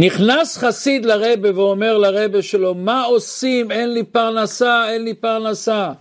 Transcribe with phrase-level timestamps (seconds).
[0.00, 3.70] נכנס חסיד לרבה ואומר לרבה שלו, מה עושים?
[3.70, 5.92] אין לי פרנסה, אין לי פרנסה.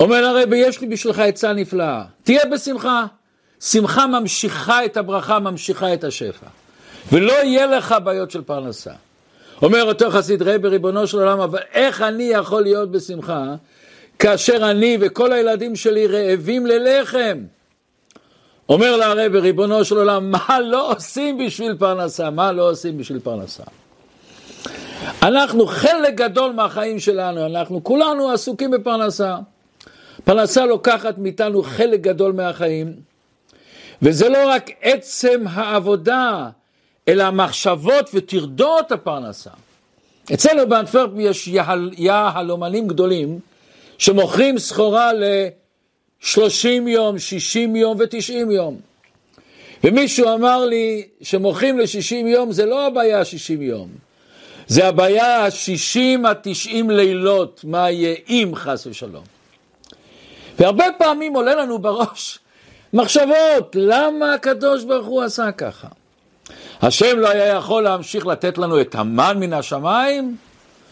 [0.00, 3.06] אומר לרבה, יש לי בשבילך עצה נפלאה, תהיה בשמחה.
[3.60, 6.46] שמחה ממשיכה את הברכה, ממשיכה את השפע.
[7.12, 8.92] ולא יהיה לך בעיות של פרנסה.
[9.62, 13.54] אומר אותו חסיד רבי, ריבונו של עולם, אבל איך אני יכול להיות בשמחה
[14.18, 17.38] כאשר אני וכל הילדים שלי רעבים ללחם?
[18.68, 22.30] אומר לה הרבי, ריבונו של עולם, מה לא עושים בשביל פרנסה?
[22.30, 23.62] מה לא עושים בשביל פרנסה?
[25.22, 29.36] אנחנו, חלק גדול מהחיים שלנו, אנחנו כולנו עסוקים בפרנסה.
[30.24, 32.92] פרנסה לוקחת מאיתנו חלק גדול מהחיים,
[34.02, 36.48] וזה לא רק עצם העבודה,
[37.08, 39.50] אלא המחשבות וטרדות הפרנסה.
[40.34, 43.38] אצלנו באנטוורפ יש יהל, יהלומנים גדולים
[43.98, 45.10] שמוכרים סחורה
[46.22, 48.76] ל-30 יום, 60 יום ו-90 יום.
[49.84, 53.88] ומישהו אמר לי שמוכרים ל-60 יום זה לא הבעיה ה-60 יום,
[54.66, 59.24] זה הבעיה ה-60 ה-90 לילות, מה יהיה אם חס ושלום.
[60.58, 62.38] והרבה פעמים עולה לנו בראש
[62.92, 65.88] מחשבות, למה הקדוש ברוך הוא עשה ככה?
[66.82, 70.36] השם לא היה יכול להמשיך לתת לנו את המן מן השמיים?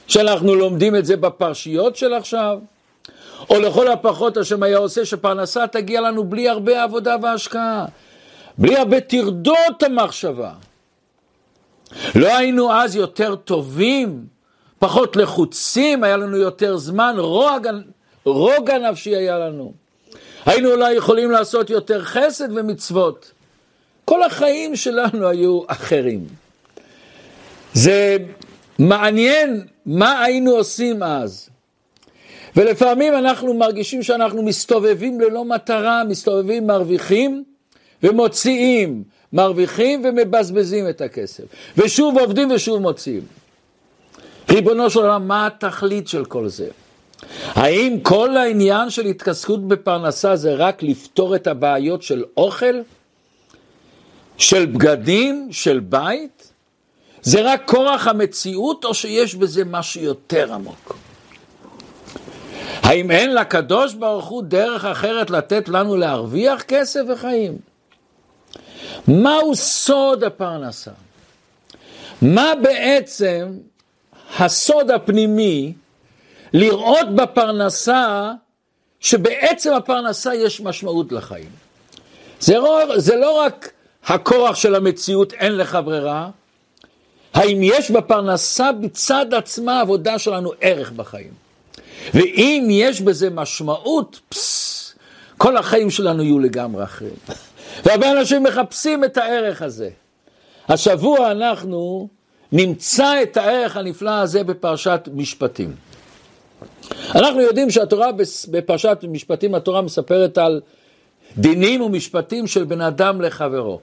[0.07, 2.59] שאנחנו לומדים את זה בפרשיות של עכשיו?
[3.51, 7.85] או לכל הפחות השם היה עושה שפרנסה תגיע לנו בלי הרבה עבודה והשקעה,
[8.59, 10.53] בלי הרבה טרדות המחשבה.
[12.15, 14.27] לא היינו אז יותר טובים,
[14.79, 17.71] פחות לחוצים, היה לנו יותר זמן, רוגע,
[18.25, 19.73] רוגע נפשי היה לנו.
[20.47, 23.33] היינו אולי יכולים לעשות יותר חסד ומצוות.
[24.05, 26.27] כל החיים שלנו היו אחרים.
[27.73, 28.17] זה
[28.79, 31.49] מעניין מה היינו עושים אז.
[32.57, 37.45] ולפעמים אנחנו מרגישים שאנחנו מסתובבים ללא מטרה, מסתובבים מרוויחים
[38.03, 39.03] ומוציאים,
[39.33, 41.45] מרוויחים ומבזבזים את הכסף.
[41.77, 43.23] ושוב עובדים ושוב מוציאים.
[44.51, 46.69] ריבונו של עולם, מה התכלית של כל זה?
[47.47, 52.75] האם כל העניין של התעסקות בפרנסה זה רק לפתור את הבעיות של אוכל?
[54.39, 56.53] של בגדים, של בית?
[57.23, 60.97] זה רק כורח המציאות או שיש בזה משהו יותר עמוק?
[62.85, 67.57] האם אין לקדוש ברוך הוא דרך אחרת לתת לנו להרוויח כסף וחיים?
[69.09, 70.91] מהו סוד הפרנסה?
[72.23, 73.53] מה בעצם
[74.39, 75.73] הסוד הפנימי
[76.53, 78.33] לראות בפרנסה
[79.01, 81.51] שבעצם הפרנסה יש משמעות לחיים?
[82.41, 83.73] זה לא, זה לא רק
[84.07, 86.29] הכוח של המציאות, אין לך ברירה,
[87.35, 91.44] האם יש בפרנסה בצד עצמה עבודה שלנו ערך בחיים?
[92.15, 94.95] ואם יש בזה משמעות, פס,
[95.39, 97.15] כל החיים שלנו יהיו לגמרי אחרים.
[97.85, 99.91] והרבה אנשים מחפשים את הערך הזה.
[100.69, 102.09] השבוע אנחנו
[102.53, 105.75] נמצא את הערך הנפלא הזה בפרשת משפטים.
[107.15, 108.09] אנחנו יודעים שהתורה
[108.51, 110.61] בפרשת משפטים, התורה מספרת על
[111.37, 113.81] דינים ומשפטים של בן אדם לחברו.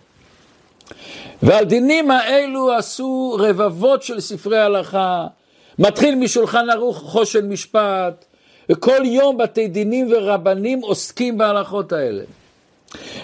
[1.43, 5.27] ועל דינים האלו עשו רבבות של ספרי הלכה,
[5.81, 8.25] מתחיל משולחן ערוך חושן משפט,
[8.69, 12.23] וכל יום בתי דינים ורבנים עוסקים בהלכות האלה.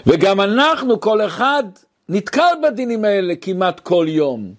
[0.07, 1.63] וגם אנחנו, כל אחד,
[2.09, 4.53] נתקל בדינים האלה כמעט כל יום.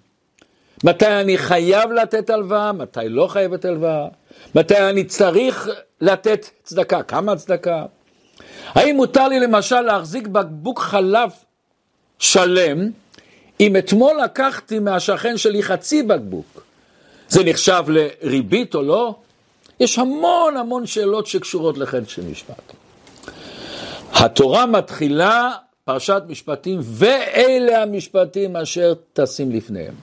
[0.83, 4.07] מתי אני חייב לתת הלוואה, מתי לא חייב לתת הלוואה,
[4.55, 5.69] מתי אני צריך
[6.01, 7.85] לתת צדקה, כמה צדקה.
[8.67, 11.29] האם מותר לי למשל להחזיק בקבוק חלב
[12.19, 12.89] שלם,
[13.59, 16.58] אם אתמול לקחתי מהשכן שלי חצי בקבוק,
[17.29, 19.15] זה נחשב לריבית או לא?
[19.79, 22.73] יש המון המון שאלות שקשורות לחטא של משפט.
[24.13, 25.51] התורה מתחילה
[25.85, 29.93] פרשת משפטים, ואלה המשפטים אשר טסים לפניהם.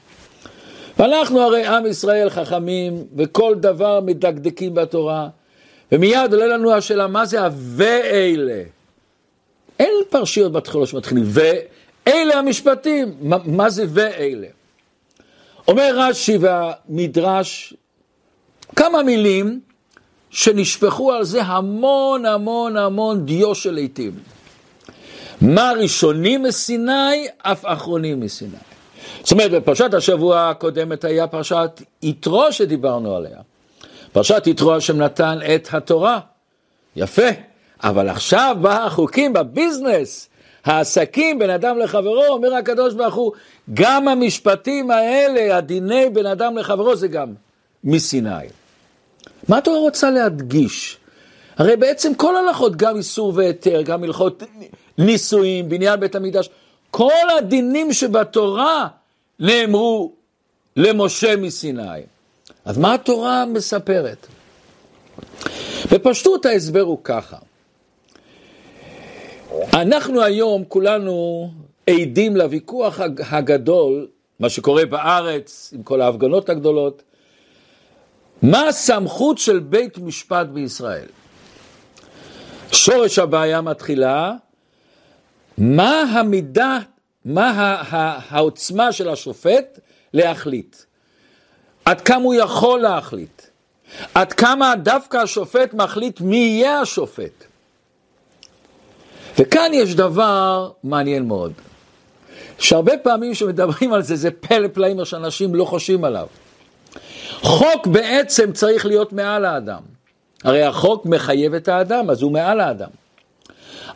[0.98, 5.28] ואנחנו הרי עם ישראל חכמים, וכל דבר מדקדקים בתורה,
[5.93, 8.62] ומיד עולה לנו השאלה, מה זה ה"ואלה"?
[9.78, 14.47] אין פרשיות בתחילות שמתחילים, ואלה המשפטים, מה, מה זה ואלה?
[15.69, 17.75] אומר רש"י והמדרש
[18.76, 19.61] כמה מילים
[20.31, 24.12] שנשפכו על זה המון המון המון דיו של עיתים.
[25.40, 28.56] מה ראשונים מסיני, אף אחרונים מסיני.
[29.23, 33.38] זאת אומרת, בפרשת השבוע הקודמת היה פרשת יתרו שדיברנו עליה.
[34.12, 36.20] פרשת יתרו השם נתן את התורה.
[36.96, 37.29] יפה,
[37.82, 40.29] אבל עכשיו בא החוקים בביזנס.
[40.66, 43.32] העסקים בין אדם לחברו, אומר הקדוש ברוך הוא,
[43.74, 47.34] גם המשפטים האלה, הדיני בין אדם לחברו, זה גם
[47.84, 48.46] מסיני.
[49.48, 50.96] מה התורה רוצה להדגיש?
[51.56, 54.42] הרי בעצם כל הלכות, גם איסור והיתר, גם הלכות
[54.98, 56.50] נישואים, בניין בית המקדש,
[56.90, 58.88] כל הדינים שבתורה
[59.40, 60.12] נאמרו
[60.76, 62.00] למשה מסיני.
[62.64, 64.26] אז מה התורה מספרת?
[65.92, 67.36] בפשטות ההסבר הוא ככה.
[69.75, 71.48] אנחנו היום כולנו
[71.90, 74.08] עדים לוויכוח הגדול,
[74.40, 77.02] מה שקורה בארץ עם כל ההפגנות הגדולות,
[78.43, 81.06] מה הסמכות של בית משפט בישראל?
[82.72, 84.32] שורש הבעיה מתחילה,
[85.58, 86.78] מה המידה,
[87.25, 87.82] מה
[88.28, 89.81] העוצמה של השופט
[90.12, 90.76] להחליט?
[91.84, 93.42] עד כמה הוא יכול להחליט?
[94.14, 97.45] עד כמה דווקא השופט מחליט מי יהיה השופט?
[99.38, 101.53] וכאן יש דבר מעניין מאוד,
[102.59, 106.27] שהרבה פעמים שמדברים על זה, זה פלא פלאים שאנשים לא חושבים עליו.
[107.43, 109.81] חוק בעצם צריך להיות מעל האדם.
[110.44, 112.88] הרי החוק מחייב את האדם, אז הוא מעל האדם.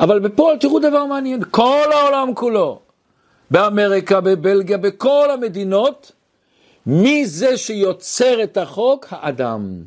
[0.01, 2.79] אבל בפועל תראו דבר מעניין, כל העולם כולו,
[3.51, 6.13] באמריקה, בבלגיה, בכל המדינות,
[6.87, 9.07] מי זה שיוצר את החוק?
[9.11, 9.83] האדם.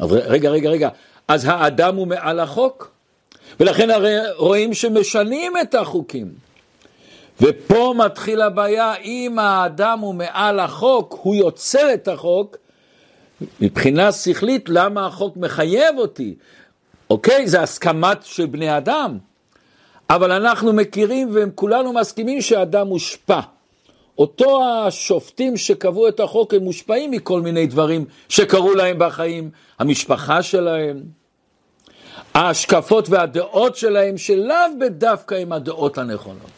[0.00, 0.88] רגע, רגע, רגע,
[1.28, 2.95] אז האדם הוא מעל החוק?
[3.60, 6.32] ולכן הרי רואים שמשנים את החוקים.
[7.40, 12.56] ופה מתחיל הבעיה, אם האדם הוא מעל החוק, הוא יוצר את החוק,
[13.60, 16.34] מבחינה שכלית, למה החוק מחייב אותי?
[17.10, 19.18] אוקיי, זה הסכמת של בני אדם,
[20.10, 23.40] אבל אנחנו מכירים וכולנו מסכימים שאדם מושפע.
[24.18, 31.02] אותו השופטים שקבעו את החוק הם מושפעים מכל מיני דברים שקרו להם בחיים, המשפחה שלהם,
[32.36, 36.50] ההשקפות והדעות שלהם, שלאו בדווקא הם הדעות הנכונות,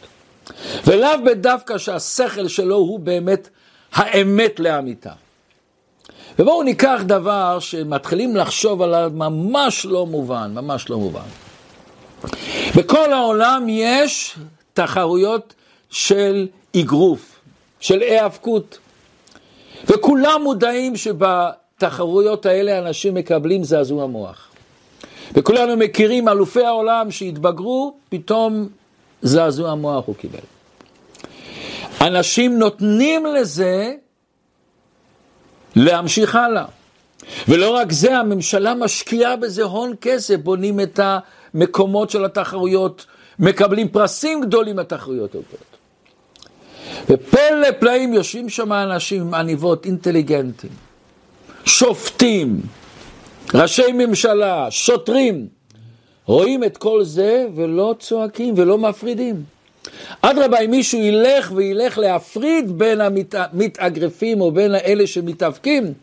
[0.85, 3.49] ולאו בדווקא שהשכל שלו הוא באמת
[3.93, 5.11] האמת לאמיתה.
[6.39, 11.27] ובואו ניקח דבר שמתחילים לחשוב עליו ממש לא מובן, ממש לא מובן.
[12.75, 14.35] בכל העולם יש
[14.73, 15.53] תחרויות
[15.89, 17.39] של אגרוף,
[17.79, 18.77] של היאבקות,
[19.85, 24.48] וכולם מודעים שבתחרויות האלה אנשים מקבלים זעזוע מוח.
[25.33, 28.67] וכולנו מכירים אלופי העולם שהתבגרו, פתאום
[29.21, 30.39] זעזוע מוח הוא קיבל.
[32.01, 33.93] אנשים נותנים לזה
[35.75, 36.65] להמשיך הלאה.
[37.47, 40.99] ולא רק זה, הממשלה משקיעה בזה הון כסף, בונים את
[41.53, 43.05] המקומות של התחרויות,
[43.39, 45.69] מקבלים פרסים גדולים לתחרויות הזאת.
[47.09, 50.69] ופלא פלאים יושבים שם אנשים עניבות אינטליגנטים,
[51.65, 52.61] שופטים,
[53.53, 55.47] ראשי ממשלה, שוטרים,
[56.25, 59.43] רואים את כל זה ולא צועקים ולא מפרידים.
[60.21, 65.93] אדרבה, אם מישהו ילך וילך להפריד בין המתאגרפים או בין אלה שמתאבקים,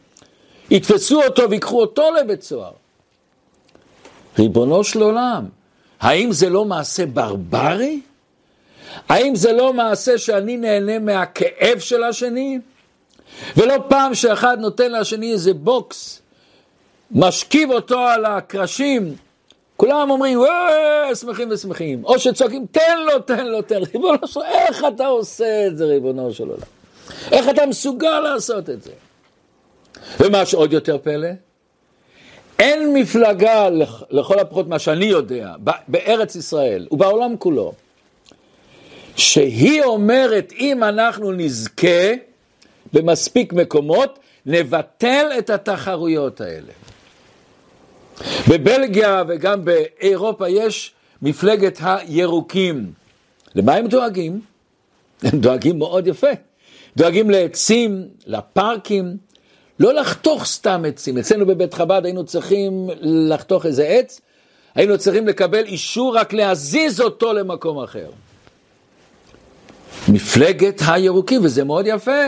[0.71, 2.73] יתפסו אותו ויקחו אותו לבית סוהר.
[4.39, 5.45] ריבונו של עולם,
[6.01, 8.01] האם זה לא מעשה ברברי?
[9.09, 12.59] האם זה לא מעשה שאני נהנה מהכאב של השני?
[13.57, 16.23] ולא פעם שאחד נותן לשני איזה בוקס,
[17.11, 19.15] משכיב אותו על הקרשים,
[19.77, 22.05] כולם אומרים, וואי, שמחים ושמחים.
[22.05, 23.87] או שצועקים, תן לו, תן לו, תן לו.
[23.95, 26.63] ריבונו של עולם, איך אתה עושה את זה, ריבונו של עולם?
[27.33, 28.93] איך אתה מסוגל לעשות את זה?
[30.21, 31.29] ומה שעוד יותר פלא?
[32.59, 33.69] אין מפלגה,
[34.11, 35.53] לכל הפחות מה שאני יודע,
[35.89, 37.73] בארץ ישראל ובעולם כולו,
[39.17, 42.13] שהיא אומרת, אם אנחנו נזכה
[42.93, 46.73] במספיק מקומות, נבטל את התחרויות האלה.
[48.49, 52.93] בבלגיה וגם באירופה יש מפלגת הירוקים.
[53.55, 54.41] למה הם דואגים?
[55.23, 56.31] הם דואגים מאוד יפה.
[56.97, 59.17] דואגים לעצים, לפארקים,
[59.81, 61.19] לא לחתוך סתם עצים.
[61.19, 64.21] אצלנו בבית חב"ד היינו צריכים לחתוך איזה עץ,
[64.75, 68.11] היינו צריכים לקבל אישור רק להזיז אותו למקום אחר.
[70.09, 72.23] מפלגת הירוקים, וזה מאוד יפה.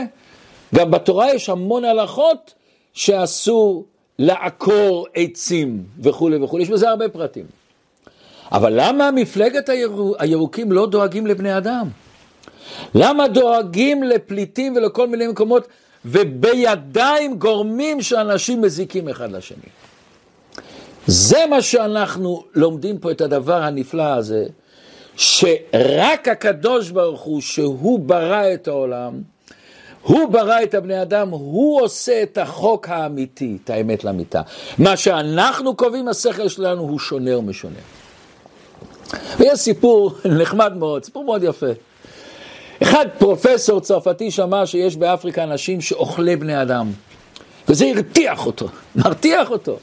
[0.75, 2.54] גם בתורה יש המון הלכות
[2.92, 3.87] שאסור
[4.18, 7.44] לעקור עצים וכולי וכולי, יש בזה הרבה פרטים.
[8.52, 9.68] אבל למה מפלגת
[10.18, 11.88] הירוקים לא דואגים לבני אדם?
[12.94, 15.68] למה דואגים לפליטים ולכל מיני מקומות
[16.04, 19.68] ובידיים גורמים שאנשים מזיקים אחד לשני?
[21.06, 24.46] זה מה שאנחנו לומדים פה את הדבר הנפלא הזה,
[25.16, 29.20] שרק הקדוש ברוך הוא, שהוא ברא את העולם,
[30.09, 34.43] הוא ברא את הבני אדם, הוא עושה את החוק האמיתי, את האמת לאמיתה.
[34.79, 37.79] מה שאנחנו קובעים, השכל שלנו הוא שונה ומשונה.
[39.38, 41.67] ויש סיפור נחמד מאוד, סיפור מאוד יפה.
[42.83, 46.91] אחד פרופסור צרפתי שמע שיש באפריקה אנשים שאוכלי בני אדם,
[47.69, 49.79] וזה הרתיח אותו, מרתיח אותו.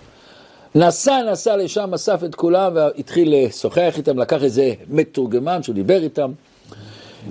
[0.76, 6.32] נסע, נסע לשם, אסף את כולם והתחיל לשוחח איתם, לקח איזה מתורגמן שהוא דיבר איתם.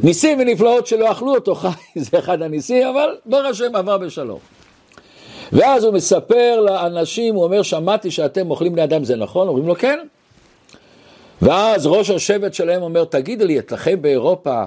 [0.03, 4.39] ניסים ונפלאות שלא אכלו אותו חי, זה אחד הניסים, אבל ברוך השם עבר בשלום.
[5.53, 9.49] ואז הוא מספר לאנשים, הוא אומר, שמעתי שאתם אוכלים בני אדם, זה נכון?
[9.49, 9.99] אומרים לו, כן.
[11.43, 14.65] ואז ראש השבט שלהם אומר, תגידו לי, אצלכם באירופה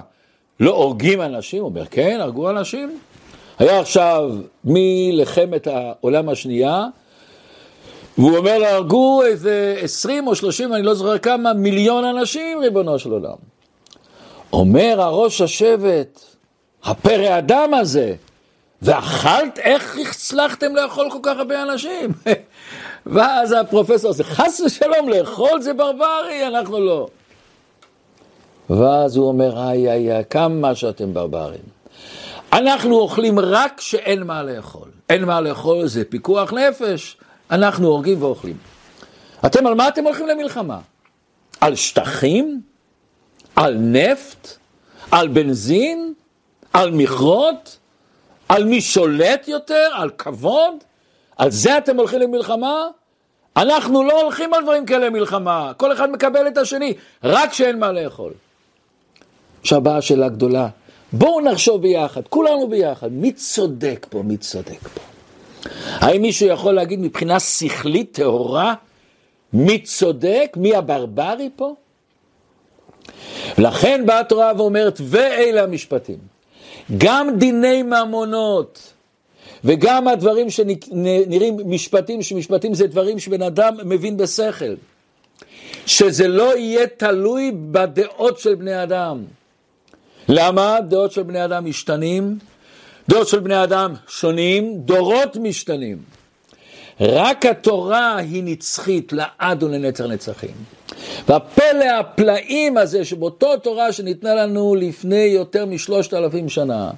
[0.60, 1.62] לא הורגים אנשים?
[1.62, 2.98] הוא אומר, כן, הרגו אנשים.
[3.58, 4.30] היה עכשיו
[4.64, 6.84] מלחמת העולם השנייה,
[8.18, 13.10] והוא אומר, הרגו איזה עשרים או שלושים, אני לא זוכר כמה, מיליון אנשים, ריבונו של
[13.10, 13.57] עולם.
[14.52, 16.20] אומר הראש השבט,
[16.84, 18.14] הפרא אדם הזה,
[18.82, 22.12] ואכלת, איך הצלחתם לאכול כל כך הרבה אנשים?
[23.06, 27.08] ואז הפרופסור הזה, חס ושלום, לאכול זה ברברי, אנחנו לא.
[28.70, 31.78] ואז הוא אומר, איי איי איי, כמה שאתם ברברים.
[32.52, 34.88] אנחנו אוכלים רק כשאין מה לאכול.
[35.08, 37.16] אין מה לאכול זה פיקוח נפש,
[37.50, 38.56] אנחנו הורגים ואוכלים.
[39.46, 40.78] אתם על מה אתם הולכים למלחמה?
[41.60, 42.60] על שטחים?
[43.58, 44.48] על נפט?
[45.10, 46.14] על בנזין?
[46.72, 47.78] על מכרות?
[48.48, 49.88] על מי שולט יותר?
[49.94, 50.74] על כבוד?
[51.36, 52.86] על זה אתם הולכים למלחמה?
[53.56, 57.92] אנחנו לא הולכים על דברים כאלה מלחמה, כל אחד מקבל את השני, רק שאין מה
[57.92, 58.32] לאכול.
[59.60, 60.68] עכשיו באה השאלה גדולה,
[61.12, 65.00] בואו נחשוב ביחד, כולנו ביחד, מי צודק פה, מי צודק פה?
[66.06, 68.74] האם מישהו יכול להגיד מבחינה שכלית טהורה,
[69.52, 71.74] מי צודק, מי הברברי פה?
[73.58, 76.18] לכן באה התורה ואומרת, ואלה המשפטים,
[76.98, 78.92] גם דיני ממונות,
[79.64, 84.74] וגם הדברים שנראים משפטים, שמשפטים זה דברים שבן אדם מבין בשכל,
[85.86, 89.24] שזה לא יהיה תלוי בדעות של בני אדם.
[90.28, 90.78] למה?
[90.88, 92.38] דעות של בני אדם משתנים,
[93.08, 95.98] דעות של בני אדם שונים, דורות משתנים.
[97.00, 100.77] רק התורה היא נצחית לעד ולנצר נצחים.
[101.28, 106.90] והפלא הפלאים הזה שבאותו תורה שניתנה לנו לפני יותר משלושת אלפים שנה,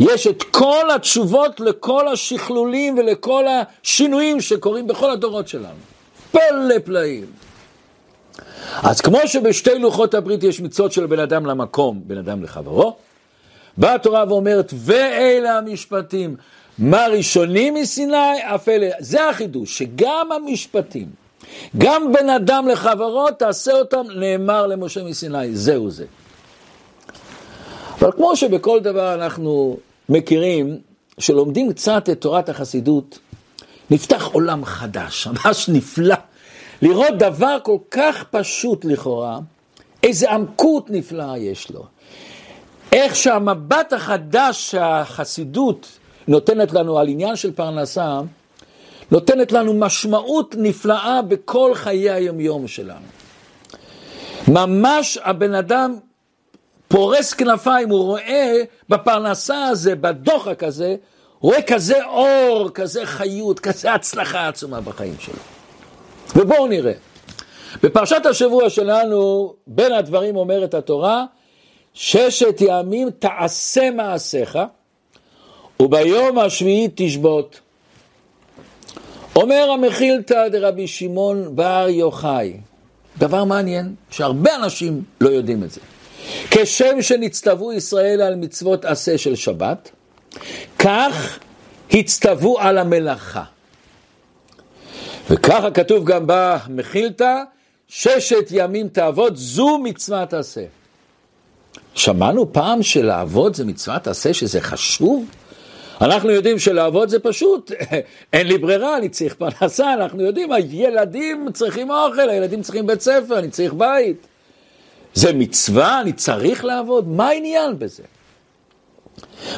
[0.00, 5.74] יש את כל התשובות לכל השכלולים ולכל השינויים שקורים בכל הדורות שלנו.
[6.30, 7.26] פלא פלאים.
[8.82, 12.96] אז כמו שבשתי לוחות הברית יש מצוות של בן אדם למקום, בן אדם לחברו,
[13.76, 16.36] באה התורה ואומרת, ואלה המשפטים,
[16.78, 21.25] מה ראשונים מסיני, אף אלה, זה החידוש, שגם המשפטים,
[21.78, 26.04] גם בן אדם לחברו, תעשה אותם, נאמר למשה מסיני, זהו זה.
[28.00, 29.76] אבל כמו שבכל דבר אנחנו
[30.08, 30.78] מכירים,
[31.18, 33.18] שלומדים קצת את תורת החסידות,
[33.90, 36.16] נפתח עולם חדש, ממש נפלא.
[36.82, 39.38] לראות דבר כל כך פשוט לכאורה,
[40.02, 41.84] איזה עמקות נפלאה יש לו.
[42.92, 45.98] איך שהמבט החדש שהחסידות
[46.28, 48.20] נותנת לנו על עניין של פרנסה,
[49.10, 53.06] נותנת לנו משמעות נפלאה בכל חיי היומיום שלנו.
[54.48, 55.96] ממש הבן אדם
[56.88, 60.96] פורס כנפיים, הוא רואה בפרנסה הזה, בדוחק הזה,
[61.40, 65.42] רואה כזה אור, כזה חיות, כזה הצלחה עצומה בחיים שלו.
[66.36, 66.92] ובואו נראה.
[67.82, 71.24] בפרשת השבוע שלנו, בין הדברים אומרת התורה,
[71.94, 74.58] ששת ימים תעשה מעשיך,
[75.80, 77.60] וביום השביעי תשבות.
[79.36, 82.56] אומר המחילתא דרבי שמעון בר יוחאי,
[83.18, 85.80] דבר מעניין, שהרבה אנשים לא יודעים את זה.
[86.50, 89.90] כשם שנצטוו ישראל על מצוות עשה של שבת,
[90.78, 91.38] כך
[91.92, 93.44] הצטוו על המלאכה.
[95.30, 97.42] וככה כתוב גם במחילתא,
[97.88, 100.64] ששת ימים תעבוד, זו מצוות עשה.
[101.94, 105.24] שמענו פעם שלעבוד זה מצוות עשה, שזה חשוב?
[106.00, 107.72] אנחנו יודעים שלעבוד זה פשוט,
[108.32, 113.38] אין לי ברירה, אני צריך פרנסה, אנחנו יודעים, הילדים צריכים אוכל, הילדים צריכים בית ספר,
[113.38, 114.26] אני צריך בית.
[115.14, 117.08] זה מצווה, אני צריך לעבוד?
[117.08, 118.02] מה העניין בזה?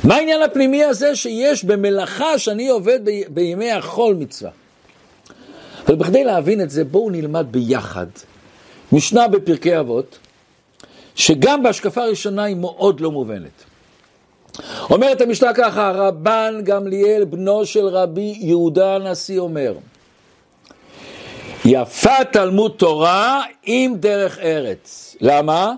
[0.04, 4.50] מה העניין הפנימי הזה שיש במלאכה שאני עובד ב- בימי החול מצווה?
[5.86, 8.06] אבל בכדי להבין את זה, בואו נלמד ביחד
[8.92, 10.18] משנה בפרקי אבות,
[11.14, 13.67] שגם בהשקפה הראשונה היא מאוד לא מובנת.
[14.90, 19.74] אומרת המשנה ככה, רבן גמליאל, בנו של רבי יהודה הנשיא, אומר,
[21.64, 25.16] יפה תלמוד תורה עם דרך ארץ.
[25.20, 25.72] למה?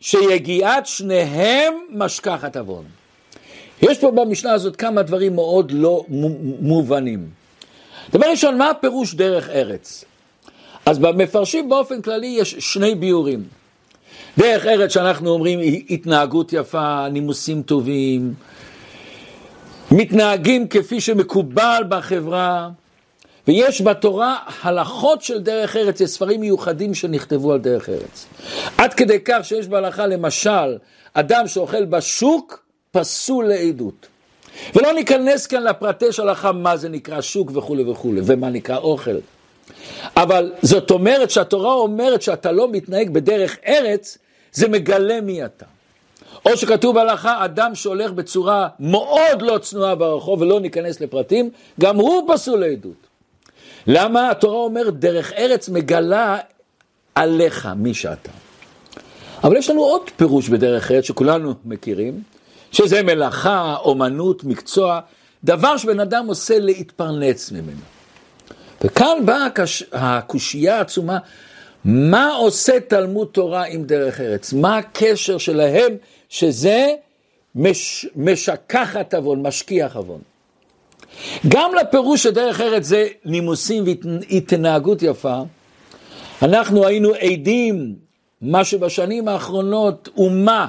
[0.00, 2.84] שיגיעת שניהם משכחת עוון.
[3.82, 6.04] יש פה במשנה הזאת כמה דברים מאוד לא
[6.60, 7.28] מובנים.
[8.12, 10.04] דבר ראשון, מה הפירוש דרך ארץ?
[10.86, 13.44] אז במפרשים באופן כללי יש שני ביורים.
[14.38, 15.58] דרך ארץ שאנחנו אומרים
[15.90, 18.34] התנהגות יפה, נימוסים טובים,
[19.90, 22.68] מתנהגים כפי שמקובל בחברה,
[23.48, 28.26] ויש בתורה הלכות של דרך ארץ, יש ספרים מיוחדים שנכתבו על דרך ארץ.
[28.78, 30.78] עד כדי כך שיש בהלכה למשל
[31.14, 34.06] אדם שאוכל בשוק פסול לעדות.
[34.74, 39.16] ולא ניכנס כאן לפרטי של הלכה מה זה נקרא שוק וכולי וכולי, ומה נקרא אוכל.
[40.16, 44.18] אבל זאת אומרת שהתורה אומרת שאתה לא מתנהג בדרך ארץ,
[44.52, 45.64] זה מגלה מי אתה.
[46.46, 52.34] או שכתוב בהלכה, אדם שהולך בצורה מאוד לא צנועה ברחוב, ולא ניכנס לפרטים, גם הוא
[52.34, 53.06] פסול לעדות.
[53.86, 56.38] למה התורה אומרת, דרך ארץ מגלה
[57.14, 58.30] עליך מי שאתה.
[59.44, 62.22] אבל יש לנו עוד פירוש בדרך ארץ שכולנו מכירים,
[62.72, 65.00] שזה מלאכה, אומנות, מקצוע,
[65.44, 67.95] דבר שבן אדם עושה להתפרנץ ממנו.
[68.84, 69.46] וכאן באה
[69.92, 71.18] הקושייה העצומה,
[71.84, 74.52] מה עושה תלמוד תורה עם דרך ארץ?
[74.52, 75.92] מה הקשר שלהם
[76.28, 76.94] שזה
[77.54, 80.20] מש, משכחת עוון, משכיח עוון?
[81.48, 85.42] גם לפירוש שדרך ארץ זה נימוסים והתנהגות יפה,
[86.42, 87.94] אנחנו היינו עדים,
[88.40, 90.66] מה שבשנים האחרונות אומה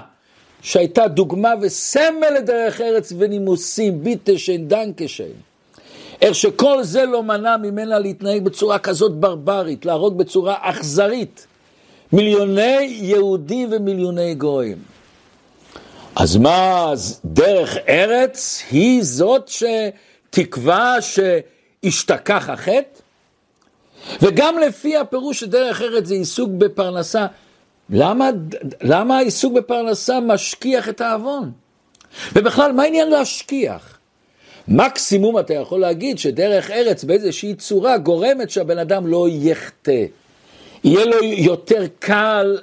[0.62, 5.47] שהייתה דוגמה וסמל לדרך ארץ ונימוסים, bitte schön, danke schön.
[6.21, 11.47] איך שכל זה לא מנע ממנה להתנהג בצורה כזאת ברברית, להרוג בצורה אכזרית
[12.13, 14.77] מיליוני יהודים ומיליוני גויים.
[16.15, 16.91] אז מה,
[17.25, 19.50] דרך ארץ היא זאת
[20.29, 23.01] שתקבע שהשתכח החטא?
[24.21, 27.25] וגם לפי הפירוש שדרך ארץ זה עיסוק בפרנסה,
[27.89, 28.29] למה,
[28.81, 31.51] למה העיסוק בפרנסה משכיח את העוון?
[32.33, 33.97] ובכלל, מה העניין להשכיח?
[34.67, 40.05] מקסימום אתה יכול להגיד שדרך ארץ באיזושהי צורה גורמת שהבן אדם לא יחטא.
[40.83, 42.57] יהיה לו יותר קל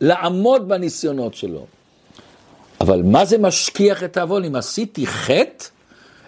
[0.00, 1.66] לעמוד בניסיונות שלו.
[2.80, 4.44] אבל מה זה משכיח את העוון?
[4.44, 5.64] אם עשיתי חטא,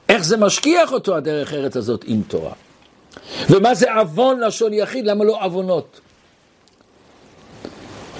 [0.08, 2.52] איך זה משכיח אותו הדרך ארץ הזאת עם תורה?
[3.50, 5.06] ומה זה עוון לשון יחיד?
[5.06, 6.00] למה לא עוונות?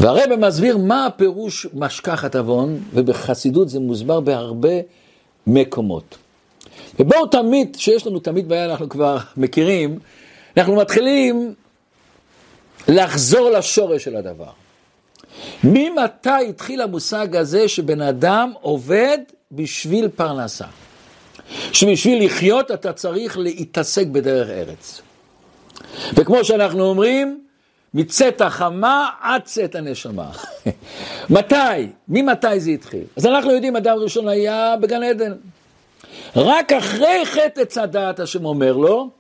[0.01, 4.75] והרבא מסביר מה הפירוש משכחת עוון, ובחסידות זה מוסבר בהרבה
[5.47, 6.19] מקומות.
[6.99, 9.99] ובואו תמיד, שיש לנו תמיד בעיה, אנחנו כבר מכירים,
[10.57, 11.55] אנחנו מתחילים
[12.89, 14.51] לחזור לשורש של הדבר.
[15.65, 19.19] ממתי התחיל המושג הזה שבן אדם עובד
[19.53, 20.67] בשביל פרנסה?
[21.73, 25.01] שבשביל לחיות אתה צריך להתעסק בדרך ארץ.
[26.15, 27.41] וכמו שאנחנו אומרים,
[27.95, 30.31] מצאת החמה עד צאת הנשמה.
[31.31, 31.89] מתי?
[32.09, 33.05] ממתי זה התחיל?
[33.17, 35.33] אז אנחנו יודעים, אדם ראשון היה בגן עדן.
[36.37, 39.11] רק אחרי חטא עץ הדעת השם אומר לו,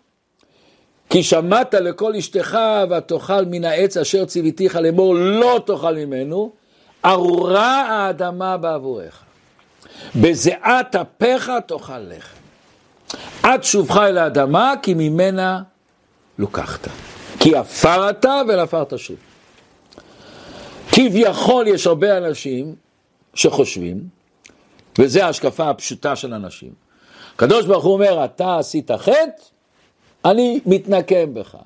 [1.11, 2.59] כי שמעת לכל אשתך
[2.91, 6.53] ותאכל מן העץ אשר ציוויתיך לאמור לא תאכל ממנו,
[7.05, 9.23] ארורה האדמה בעבורך.
[10.17, 12.37] בזיעת אפיך תאכל לחם.
[13.43, 15.63] עד שובך אל האדמה כי ממנה
[16.39, 16.89] לוקחת.
[17.39, 19.17] כי עפר אתה ולעפר תשוב.
[20.93, 22.75] כביכול יש הרבה אנשים
[23.35, 24.01] שחושבים,
[24.99, 26.90] וזו ההשקפה הפשוטה של אנשים.
[27.41, 29.43] הקדוש ברוך הוא אומר, אתה עשית חטא,
[30.25, 31.57] אני מתנקם בך.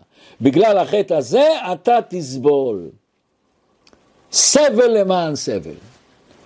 [0.41, 2.89] בגלל החטא הזה אתה תסבול.
[4.33, 5.75] סבל למען סבל.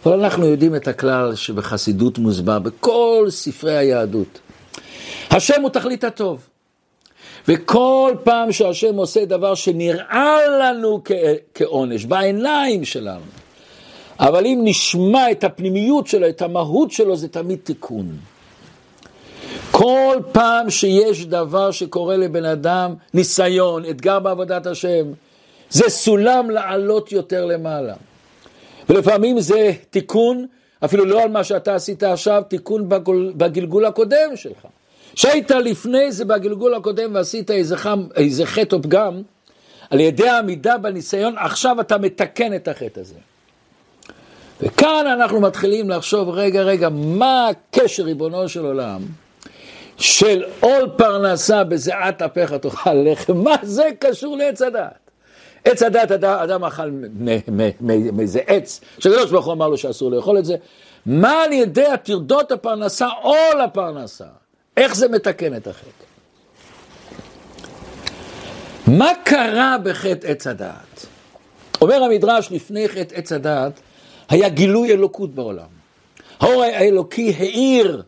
[0.07, 4.41] אבל אנחנו יודעים את הכלל שבחסידות מוסבר בכל ספרי היהדות.
[5.31, 6.49] השם הוא תכלית הטוב.
[7.49, 11.03] וכל פעם שהשם עושה דבר שנראה לנו
[11.55, 13.25] כעונש, בעיניים שלנו,
[14.21, 18.17] אבל אם נשמע את הפנימיות שלו, את המהות שלו, זה תמיד תיקון.
[19.79, 25.07] כל פעם שיש דבר שקורה לבן אדם, ניסיון, אתגר בעבודת השם,
[25.71, 27.95] זה סולם לעלות יותר למעלה.
[28.89, 30.47] ולפעמים זה תיקון,
[30.85, 32.89] אפילו לא על מה שאתה עשית עכשיו, תיקון
[33.37, 34.67] בגלגול הקודם שלך.
[35.15, 39.23] שהיית לפני זה בגלגול הקודם ועשית איזה, חם, איזה חטא או פגם,
[39.91, 43.19] על ידי העמידה בניסיון, עכשיו אתה מתקן את החטא הזה.
[44.61, 49.01] וכאן אנחנו מתחילים לחשוב, רגע, רגע, מה הקשר, ריבונו של עולם,
[49.99, 55.11] של עול פרנסה בזיעת אפיך תאכל לחם, מה זה קשור לעץ הדעת?
[55.65, 56.91] עץ הדעת, אדם, אדם אכל
[58.13, 60.57] מאיזה עץ, שקדוש ברוך הוא אמר לו שאסור לאכול את זה,
[61.07, 64.25] מה על ידי הטרדות הפרנסה, עול הפרנסה?
[64.77, 66.05] איך זה מתקן את החטא?
[68.87, 71.07] מה קרה בחטא עץ הדעת?
[71.81, 73.73] אומר המדרש, לפני חטא עץ הדעת,
[74.29, 75.79] היה גילוי אלוקות בעולם.
[76.41, 78.03] האור האלוקי האיר,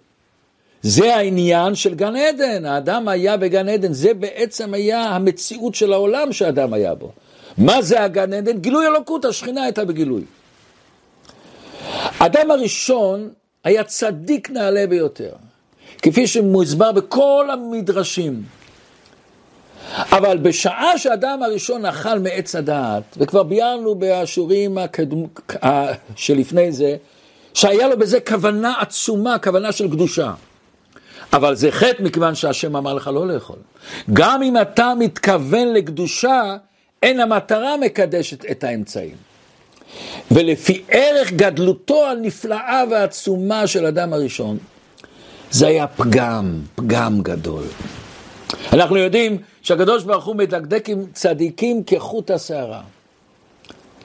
[0.82, 6.32] זה העניין של גן עדן, האדם היה בגן עדן, זה בעצם היה המציאות של העולם
[6.32, 7.12] שהאדם היה בו.
[7.58, 8.58] מה זה הגן עדן?
[8.58, 10.22] גילוי אלוקות, השכינה הייתה בגילוי.
[12.18, 13.28] האדם הראשון
[13.64, 15.32] היה צדיק נעלה ביותר.
[16.02, 18.42] כפי שמוסבר בכל המדרשים.
[19.96, 25.24] אבל בשעה שהאדם הראשון אכל מעץ הדעת, וכבר ביארנו בשיעורים הקדמ...
[26.16, 26.96] שלפני זה,
[27.54, 30.32] שהיה לו בזה כוונה עצומה, כוונה של קדושה.
[31.32, 33.56] אבל זה חטא מכיוון שהשם אמר לך לא לאכול.
[34.12, 36.56] גם אם אתה מתכוון לקדושה,
[37.02, 39.14] אין המטרה מקדשת את האמצעים.
[40.30, 44.58] ולפי ערך גדלותו הנפלאה והעצומה של אדם הראשון,
[45.50, 47.64] זה היה פגם, פגם גדול.
[48.72, 52.80] אנחנו יודעים שהקדוש ברוך הוא מדקדק עם צדיקים כחוט השערה.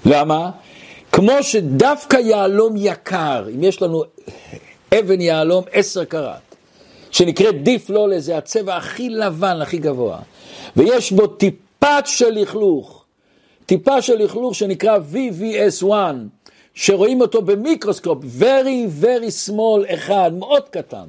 [0.06, 0.52] למה?
[1.12, 4.04] כמו שדווקא יהלום יקר, אם יש לנו
[5.00, 6.44] אבן יהלום עשר קראט,
[7.15, 10.19] שנקראת דיף לולה, זה הצבע הכי לבן, הכי גבוה,
[10.75, 13.06] ויש בו טיפת של לכלוך,
[13.65, 15.93] טיפה של לכלוך שנקרא VVS1,
[16.73, 21.06] שרואים אותו במיקרוסקופ, very very small אחד, מאוד קטן.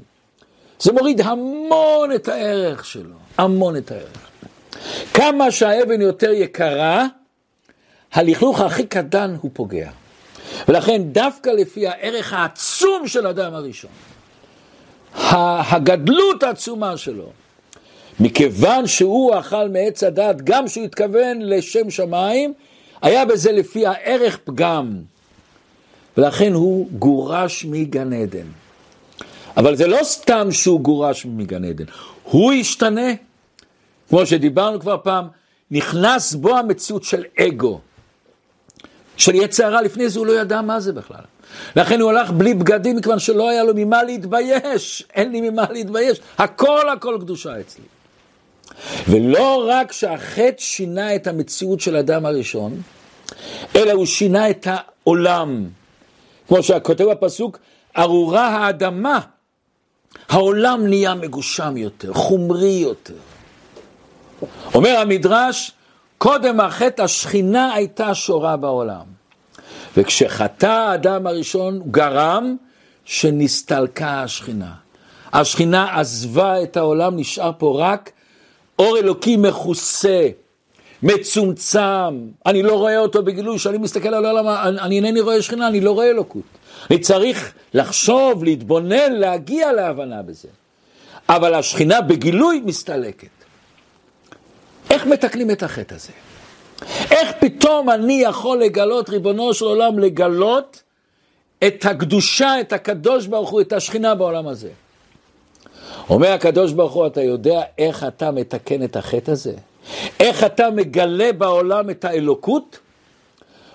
[0.80, 4.30] זה מוריד המון את הערך שלו, המון את הערך.
[5.14, 7.06] כמה שהאבן יותר יקרה,
[8.12, 9.90] הלכלוך הכי קטן הוא פוגע.
[10.68, 13.90] ולכן דווקא לפי הערך העצום של האדם הראשון,
[15.16, 17.30] הגדלות העצומה שלו,
[18.20, 22.52] מכיוון שהוא אכל מעץ הדת, גם שהוא התכוון לשם שמיים,
[23.02, 24.96] היה בזה לפי הערך פגם,
[26.16, 28.46] ולכן הוא גורש מגן עדן.
[29.56, 31.84] אבל זה לא סתם שהוא גורש מגן עדן,
[32.22, 33.10] הוא השתנה.
[34.08, 35.26] כמו שדיברנו כבר פעם,
[35.70, 37.80] נכנס בו המציאות של אגו,
[39.16, 41.24] של יצר הרע, לפני זה הוא לא ידע מה זה בכלל.
[41.76, 46.20] לכן הוא הלך בלי בגדים, מכיוון שלא היה לו ממה להתבייש, אין לי ממה להתבייש,
[46.38, 47.84] הכל הכל קדושה אצלי.
[49.08, 52.82] ולא רק שהחטא שינה את המציאות של האדם הראשון,
[53.76, 55.68] אלא הוא שינה את העולם.
[56.48, 57.58] כמו שכותב הפסוק,
[57.96, 59.20] ארורה האדמה,
[60.28, 63.14] העולם נהיה מגושם יותר, חומרי יותר.
[64.74, 65.72] אומר המדרש,
[66.18, 69.15] קודם החטא השכינה הייתה שורה בעולם.
[69.96, 72.56] וכשחטא האדם הראשון גרם
[73.04, 74.72] שנסתלקה השכינה.
[75.32, 78.10] השכינה עזבה את העולם, נשאר פה רק
[78.78, 80.28] אור אלוקי מכוסה,
[81.02, 85.80] מצומצם, אני לא רואה אותו בגילוי, כשאני מסתכל על העולם, אני אינני רואה שכינה, אני
[85.80, 86.42] לא רואה אלוקות.
[86.90, 90.48] אני צריך לחשוב, להתבונן, להגיע להבנה בזה.
[91.28, 93.28] אבל השכינה בגילוי מסתלקת.
[94.90, 96.12] איך מתקנים את החטא הזה?
[97.10, 100.82] איך פתאום אני יכול לגלות, ריבונו של עולם, לגלות
[101.66, 104.68] את הקדושה, את הקדוש ברוך הוא, את השכינה בעולם הזה?
[106.10, 109.54] אומר הקדוש ברוך הוא, אתה יודע איך אתה מתקן את החטא הזה?
[110.20, 112.78] איך אתה מגלה בעולם את האלוקות?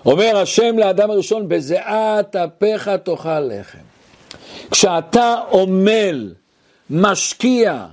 [0.04, 3.78] אומר השם לאדם הראשון, בזיעת אפיך תאכל לחם.
[4.70, 6.34] כשאתה עמל,
[6.90, 7.86] משקיע,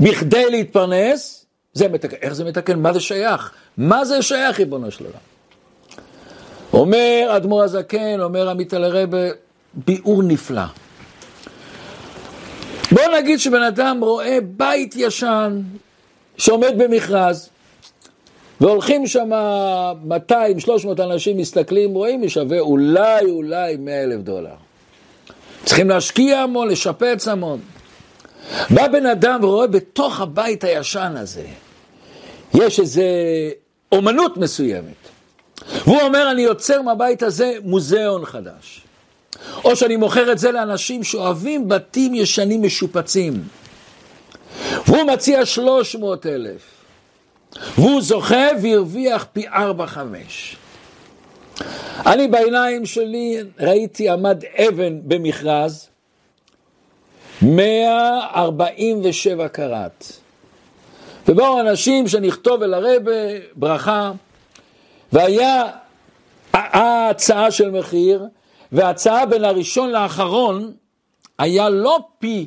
[0.00, 1.41] בכדי להתפרנס,
[1.74, 2.16] זה מתקן.
[2.22, 2.78] איך זה מתקן?
[2.78, 3.52] מה זה שייך?
[3.76, 5.18] מה זה שייך, ריבונו של עולם?
[6.72, 9.18] אומר אדמו"ר הזקן, אומר עמית אל הרבה,
[9.74, 10.62] ביאור נפלא.
[12.92, 15.62] בוא נגיד שבן אדם רואה בית ישן
[16.36, 17.48] שעומד במכרז,
[18.60, 19.30] והולכים שם
[20.30, 24.54] 200-300 אנשים מסתכלים, רואים, שווה אולי, אולי 100 אלף דולר.
[25.64, 27.60] צריכים להשקיע המון, לשפץ המון.
[28.70, 31.44] בא בן אדם ורואה בתוך הבית הישן הזה,
[32.54, 33.02] יש איזו
[33.92, 35.08] אומנות מסוימת.
[35.84, 38.80] והוא אומר, אני יוצר מהבית הזה מוזיאון חדש.
[39.64, 43.42] או שאני מוכר את זה לאנשים שאוהבים בתים ישנים משופצים.
[44.86, 46.62] והוא מציע 300 אלף.
[47.78, 50.56] והוא זוכה והרוויח פי ארבע חמש.
[52.06, 55.88] אני בעיניים שלי ראיתי עמד אבן במכרז,
[57.42, 60.21] 147 קראט.
[61.28, 63.12] ובאו אנשים שנכתוב אל הרבה
[63.54, 64.12] ברכה,
[65.12, 65.64] והיה
[66.52, 68.24] ההצעה של מחיר,
[68.72, 70.72] וההצעה בין הראשון לאחרון
[71.38, 72.46] היה לא פי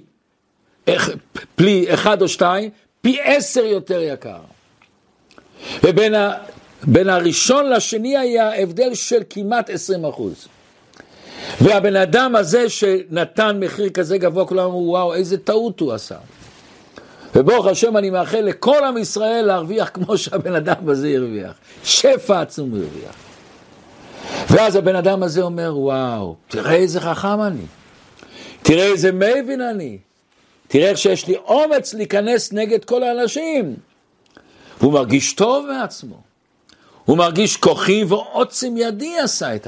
[1.56, 2.70] פלי אחד או שתיים,
[3.02, 4.40] פי עשר יותר יקר.
[5.84, 6.34] ובין ה,
[6.84, 10.48] בין הראשון לשני היה הבדל של כמעט עשרים אחוז.
[11.62, 16.18] והבן אדם הזה שנתן מחיר כזה גבוה, כולם אמרו, וואו, איזה טעות הוא עשה.
[17.36, 21.54] וברוך השם אני מאחל לכל עם ישראל להרוויח כמו שהבן אדם הזה הרוויח.
[21.84, 23.15] שפע עצום הרוויח.
[24.50, 27.65] ואז הבן אדם הזה אומר, וואו, תראה איזה חכם אני.
[28.62, 29.98] תראה איזה מבין אני.
[30.67, 33.76] תראה איך שיש לי אומץ להיכנס נגד כל האנשים.
[34.82, 36.21] והוא מרגיש טוב מעצמו.
[37.06, 39.67] הוא מרגיש כוחי ועוצם ידי עשה את,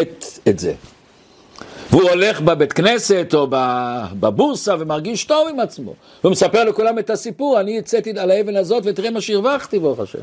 [0.00, 0.74] את, את זה.
[1.90, 3.46] והוא הולך בבית כנסת או
[4.20, 5.94] בבורסה ומרגיש טוב עם עצמו.
[6.22, 10.18] והוא מספר לכולם את הסיפור, אני יצאתי על האבן הזאת ותראה מה שהרווחתי ברוך השם.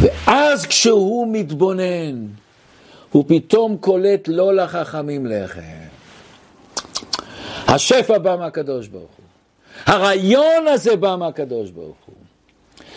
[0.00, 2.26] ואז כשהוא מתבונן,
[3.12, 5.60] הוא פתאום קולט לא לחכמים לחם.
[7.66, 9.26] השפע בא מהקדוש ברוך הוא.
[9.86, 12.14] הרעיון הזה בא מהקדוש ברוך הוא.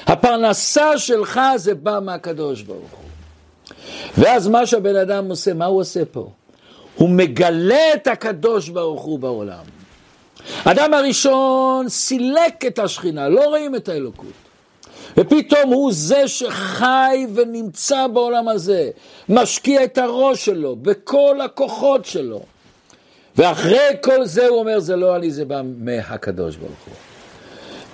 [0.05, 3.09] הפרנסה שלך זה בא מהקדוש ברוך הוא.
[4.17, 6.29] ואז מה שהבן אדם עושה, מה הוא עושה פה?
[6.95, 9.63] הוא מגלה את הקדוש ברוך הוא בעולם.
[10.65, 14.33] האדם הראשון סילק את השכינה, לא רואים את האלוקות.
[15.17, 18.89] ופתאום הוא זה שחי ונמצא בעולם הזה,
[19.29, 22.41] משקיע את הראש שלו, בכל הכוחות שלו.
[23.35, 26.93] ואחרי כל זה הוא אומר, זה לא אני, זה בא מהקדוש ברוך הוא.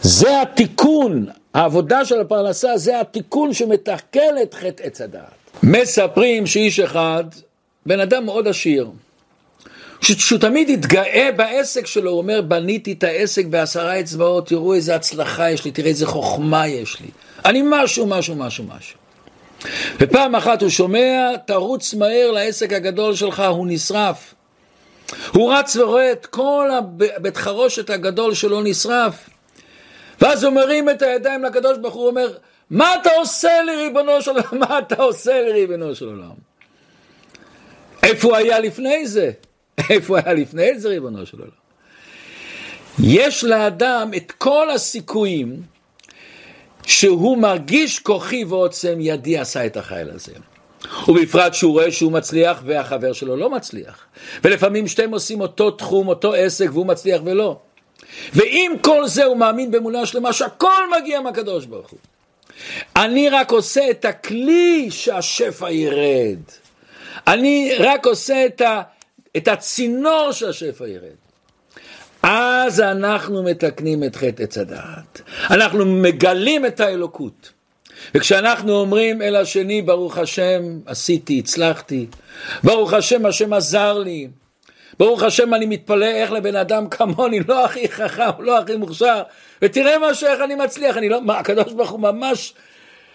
[0.01, 5.23] זה התיקון, העבודה של הפרנסה, זה התיקון שמתקן את חטא עץ הדעת.
[5.63, 7.23] מספרים שאיש אחד,
[7.87, 8.89] בן אדם מאוד עשיר,
[10.01, 15.51] שהוא תמיד התגאה בעסק שלו, הוא אומר, בניתי את העסק בעשרה אצבעות, תראו איזה הצלחה
[15.51, 17.07] יש לי, תראה איזה חוכמה יש לי.
[17.45, 18.97] אני משהו, משהו, משהו, משהו.
[19.99, 24.33] ופעם אחת הוא שומע, תרוץ מהר לעסק הגדול שלך, הוא נשרף.
[25.33, 26.69] הוא רץ ורואה את כל
[27.17, 29.29] הבית חרושת הגדול שלו נשרף.
[30.21, 32.27] ואז הוא מרים את הידיים לקדוש ברוך הוא אומר,
[32.69, 34.59] מה אתה עושה לי ריבונו של עולם?
[34.69, 36.46] מה אתה עושה לי ריבונו של עולם?
[38.03, 39.31] איפה הוא היה לפני זה?
[39.89, 41.51] איפה הוא היה לפני זה ריבונו של עולם?
[43.03, 45.61] יש לאדם את כל הסיכויים
[46.85, 50.33] שהוא מרגיש כוחי ועוצם ידי עשה את החיל הזה.
[51.07, 54.05] ובפרט שהוא רואה שהוא מצליח והחבר שלו לא מצליח.
[54.43, 57.59] ולפעמים שתיהם עושים אותו תחום, אותו עסק והוא מצליח ולא.
[58.33, 61.99] ועם כל זה הוא מאמין באמונה שלמה שהכל מגיע מהקדוש ברוך הוא.
[62.95, 66.39] אני רק עושה את הכלי שהשפע ירד.
[67.27, 68.81] אני רק עושה את, ה,
[69.37, 71.15] את הצינור שהשפע ירד.
[72.23, 75.21] אז אנחנו מתקנים את חטא עץ הדעת.
[75.49, 77.51] אנחנו מגלים את האלוקות.
[78.15, 82.05] וכשאנחנו אומרים אל השני, ברוך השם, עשיתי, הצלחתי,
[82.63, 84.27] ברוך השם, השם עזר לי,
[84.99, 89.23] ברוך השם, אני מתפלא איך לבן אדם כמוני, לא הכי חכם, לא הכי מוכשר,
[89.61, 92.53] ותראה משהו, איך אני מצליח, אני לא, מה, הקדוש ברוך הוא ממש,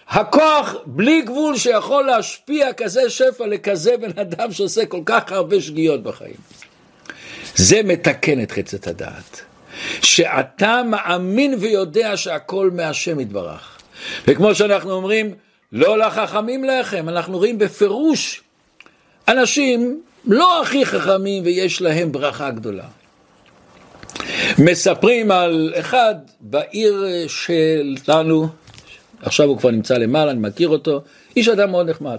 [0.09, 6.03] הכוח בלי גבול שיכול להשפיע כזה שפע לכזה בן אדם שעושה כל כך הרבה שגיאות
[6.03, 6.35] בחיים.
[7.55, 9.41] זה מתקן את חצת הדעת.
[10.01, 13.77] שאתה מאמין ויודע שהכל מהשם יתברך.
[14.27, 15.33] וכמו שאנחנו אומרים,
[15.71, 18.41] לא לחכמים לחם, אנחנו רואים בפירוש
[19.27, 22.83] אנשים לא הכי חכמים ויש להם ברכה גדולה.
[24.57, 28.47] מספרים על אחד בעיר שלנו,
[29.23, 31.01] עכשיו הוא כבר נמצא למעלה, אני מכיר אותו,
[31.35, 32.17] איש אדם מאוד נחמד.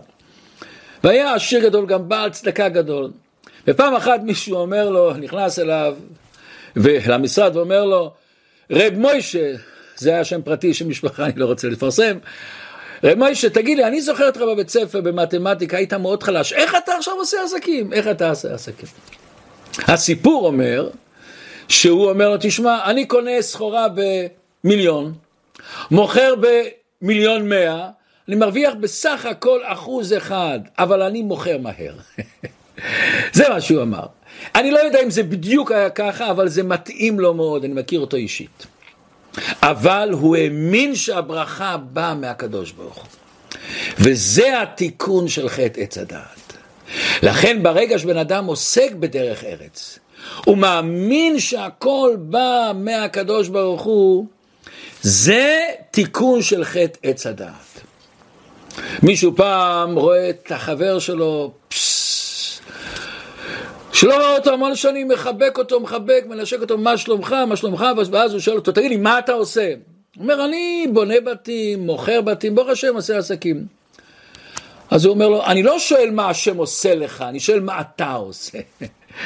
[1.04, 3.10] והיה עשיר גדול, גם בעל צדקה גדול.
[3.68, 5.94] ופעם אחת מישהו אומר לו, נכנס אליו
[7.06, 8.12] למשרד ואומר לו,
[8.70, 9.52] רב מוישה,
[9.96, 12.18] זה היה שם פרטי של משפחה, אני לא רוצה לפרסם,
[13.04, 16.92] רב מוישה, תגיד לי, אני זוכר אותך בבית ספר במתמטיקה, היית מאוד חלש, איך אתה
[16.96, 17.92] עכשיו עושה עסקים?
[17.92, 18.88] איך אתה עושה עסקים?
[19.78, 20.90] הסיפור אומר,
[21.68, 23.86] שהוא אומר לו, תשמע, אני קונה סחורה
[24.64, 25.12] במיליון,
[25.90, 26.34] מוכר
[27.04, 27.88] במיליון מאה,
[28.28, 31.94] אני מרוויח בסך הכל אחוז אחד, אבל אני מוכר מהר.
[33.36, 34.06] זה מה שהוא אמר.
[34.54, 38.00] אני לא יודע אם זה בדיוק היה ככה, אבל זה מתאים לו מאוד, אני מכיר
[38.00, 38.66] אותו אישית.
[39.62, 43.04] אבל הוא האמין שהברכה באה מהקדוש ברוך הוא.
[43.98, 46.52] וזה התיקון של חטא עץ הדעת.
[47.22, 49.98] לכן ברגע שבן אדם עוסק בדרך ארץ,
[50.44, 54.26] הוא מאמין שהכל בא מהקדוש ברוך הוא,
[55.04, 55.58] זה
[55.90, 57.80] תיקון של חטא עץ הדעת.
[59.02, 61.52] מישהו פעם רואה את החבר שלו,
[63.92, 68.32] שלא רואה אותו המון שנים, מחבק אותו, מחבק, מנשק אותו, מה שלומך, מה שלומך, ואז
[68.32, 69.74] הוא שואל אותו, תגיד לי, מה אתה עושה?
[70.16, 73.66] הוא אומר, אני בונה בתים, מוכר בתים, ברוך השם עושה עסקים.
[74.90, 78.12] אז הוא אומר לו, אני לא שואל מה השם עושה לך, אני שואל מה אתה
[78.12, 78.58] עושה.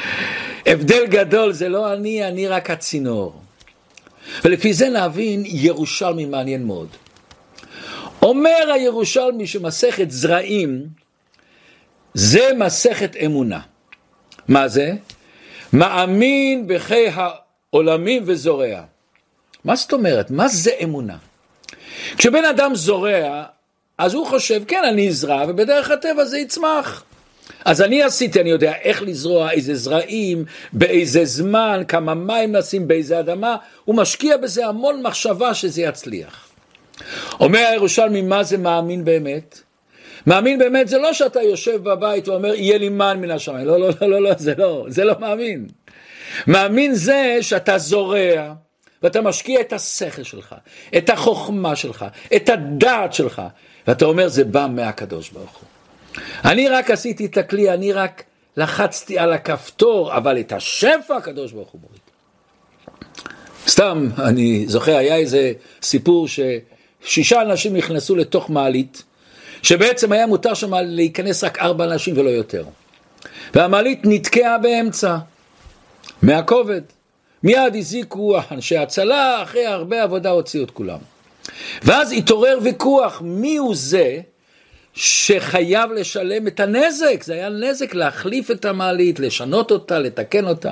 [0.65, 3.41] הבדל גדול, זה לא אני, אני רק הצינור.
[4.45, 6.87] ולפי זה להבין ירושלמי מעניין מאוד.
[8.21, 10.87] אומר הירושלמי שמסכת זרעים
[12.13, 13.59] זה מסכת אמונה.
[14.47, 14.93] מה זה?
[15.73, 18.81] מאמין בחיי העולמים וזורע.
[19.65, 20.31] מה זאת אומרת?
[20.31, 21.17] מה זה אמונה?
[22.17, 23.43] כשבן אדם זורע,
[23.97, 27.03] אז הוא חושב, כן, אני אזרע, ובדרך הטבע זה יצמח.
[27.69, 33.19] אז אני עשיתי, אני יודע איך לזרוע, איזה זרעים, באיזה זמן, כמה מים לשים, באיזה
[33.19, 33.55] אדמה,
[33.85, 36.47] הוא משקיע בזה המון מחשבה שזה יצליח.
[37.39, 39.61] אומר הירושלמי, מה זה מאמין באמת?
[40.27, 43.67] מאמין באמת זה לא שאתה יושב בבית ואומר, יהיה לי מן מן השמיים.
[43.67, 45.67] לא, לא, לא, לא, לא, זה לא, זה לא מאמין.
[46.47, 48.53] מאמין זה שאתה זורע,
[49.03, 50.55] ואתה משקיע את השכל שלך,
[50.97, 52.05] את החוכמה שלך,
[52.35, 53.41] את הדעת שלך,
[53.87, 55.68] ואתה אומר, זה בא מהקדוש ברוך הוא.
[56.45, 58.23] אני רק עשיתי את הכלי, אני רק
[58.57, 61.99] לחצתי על הכפתור, אבל את השפע הקדוש ברוך הוא מוריד.
[63.67, 65.51] סתם, אני זוכר, היה איזה
[65.81, 69.03] סיפור ששישה אנשים נכנסו לתוך מעלית,
[69.63, 72.65] שבעצם היה מותר שם להיכנס רק ארבע אנשים ולא יותר.
[73.53, 75.17] והמעלית נתקעה באמצע,
[76.21, 76.81] מהכובד.
[77.43, 80.99] מיד הזיקו אנשי הצלה, אחרי הרבה עבודה הוציאו את כולם.
[81.83, 84.19] ואז התעורר ויכוח, מי הוא זה
[84.99, 87.23] שחייב לשלם את הנזק?
[87.23, 90.71] זה היה נזק להחליף את המעלית, לשנות אותה, לתקן אותה.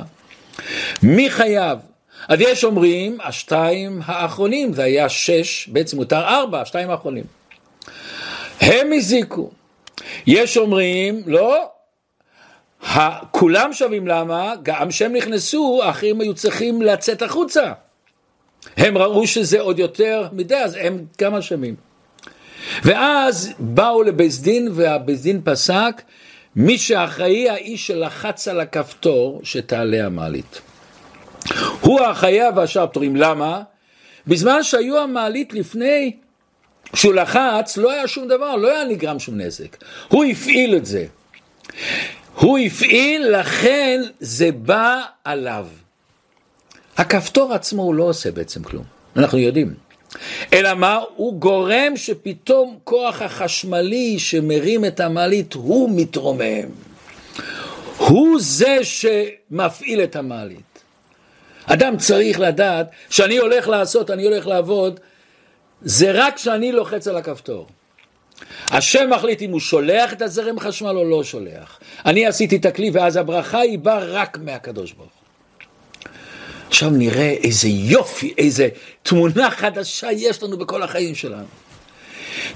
[1.04, 1.80] מי חייב?
[2.28, 7.24] אז יש אומרים, השתיים האחרונים, זה היה שש, בעצם מותר ארבע, השתיים האחרונים.
[8.62, 9.52] הם הזיקו.
[10.28, 11.70] יש אומרים, לא,
[13.32, 14.54] כולם שווים למה?
[14.64, 17.72] גם כשהם נכנסו, האחרים היו צריכים לצאת החוצה.
[18.78, 21.87] הם ראו שזה עוד יותר מדי, אז הם גם אשמים.
[22.84, 26.02] ואז באו לבית דין, והבית דין פסק,
[26.56, 30.62] מי שאחראי, האיש שלחץ על הכפתור שתעלה המעלית.
[31.82, 33.16] הוא החייב והשאר פטורים.
[33.16, 33.62] למה?
[34.28, 36.16] בזמן שהיו המעלית לפני
[36.94, 39.78] שהוא לחץ, לא היה שום דבר, לא היה נגרם שום נזק.
[40.08, 41.06] הוא הפעיל את זה.
[42.36, 45.68] הוא הפעיל, לכן זה בא עליו.
[46.98, 48.84] הכפתור עצמו הוא לא עושה בעצם כלום,
[49.16, 49.87] אנחנו יודעים.
[50.54, 51.00] אלא מה?
[51.16, 56.70] הוא גורם שפתאום כוח החשמלי שמרים את המעלית הוא מתרומם.
[57.98, 60.80] הוא זה שמפעיל את המעלית.
[61.66, 65.00] אדם צריך לדעת שאני הולך לעשות, אני הולך לעבוד,
[65.82, 67.68] זה רק כשאני לוחץ על הכפתור.
[68.72, 71.80] השם מחליט אם הוא שולח את הזרם חשמל או לא שולח.
[72.06, 75.17] אני עשיתי את הכלי ואז הברכה היא באה רק מהקדוש ברוך.
[76.68, 78.70] עכשיו נראה איזה יופי, איזה
[79.04, 81.46] תמונה חדשה יש לנו בכל החיים שלנו.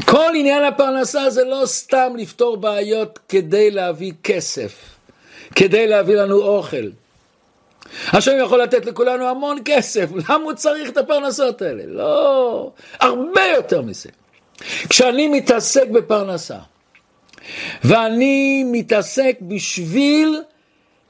[0.05, 4.73] כל עניין הפרנסה זה לא סתם לפתור בעיות כדי להביא כסף,
[5.55, 6.89] כדי להביא לנו אוכל.
[8.07, 11.83] השם יכול לתת לכולנו המון כסף, למה הוא צריך את הפרנסות האלה?
[11.87, 14.09] לא, הרבה יותר מזה.
[14.89, 16.57] כשאני מתעסק בפרנסה,
[17.83, 20.41] ואני מתעסק בשביל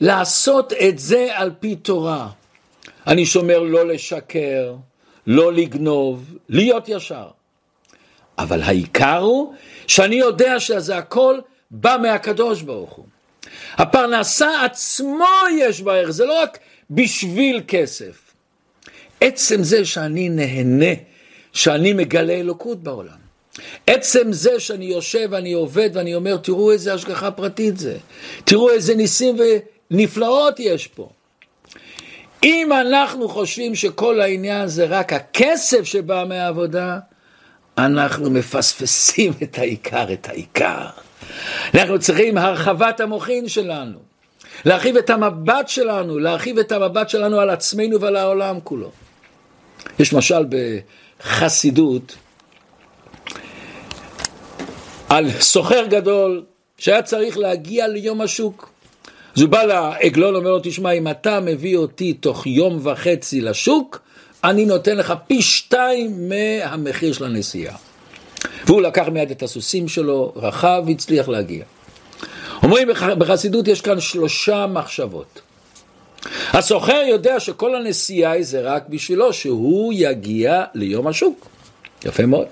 [0.02, 2.28] לעשות את זה על פי תורה,
[3.08, 4.76] אני שומר לא לשקר,
[5.28, 7.28] לא לגנוב, להיות ישר.
[8.38, 9.54] אבל העיקר הוא
[9.88, 11.40] שאני יודע שזה הכל
[11.72, 13.06] בא מהקדוש ברוך הוא.
[13.74, 15.26] הפרנסה עצמו
[15.60, 16.60] יש בה ערך, זה לא רק
[16.90, 18.34] בשביל כסף.
[19.22, 20.94] עצם זה שאני נהנה,
[21.54, 23.22] שאני מגלה אלוקות בעולם.
[23.88, 27.98] עצם זה שאני יושב ואני עובד ואני אומר, תראו איזה השגחה פרטית זה,
[28.44, 29.38] תראו איזה ניסים
[29.92, 31.10] ונפלאות יש פה.
[32.44, 37.00] אם אנחנו חושבים שכל העניין זה רק הכסף שבא מהעבודה,
[37.78, 40.86] אנחנו מפספסים את העיקר, את העיקר.
[41.74, 44.00] אנחנו צריכים הרחבת המוחין שלנו,
[44.66, 48.92] להרחיב את המבט שלנו, להרחיב את המבט שלנו על עצמנו ועל העולם כולו.
[50.00, 50.46] יש משל
[51.20, 52.16] בחסידות
[55.10, 56.44] על סוחר גדול
[56.78, 58.71] שהיה צריך להגיע ליום השוק.
[59.36, 64.02] אז הוא בא לעגלון, אומר לו, תשמע, אם אתה מביא אותי תוך יום וחצי לשוק,
[64.44, 67.76] אני נותן לך פי שתיים מהמחיר של הנסיעה.
[68.66, 71.64] והוא לקח מיד את הסוסים שלו, רכב והצליח להגיע.
[72.64, 75.42] אומרים בחסידות יש כאן שלושה מחשבות.
[76.54, 81.48] הסוחר יודע שכל הנסיעה היא זה רק בשבילו שהוא יגיע ליום השוק.
[82.06, 82.48] יפה מאוד.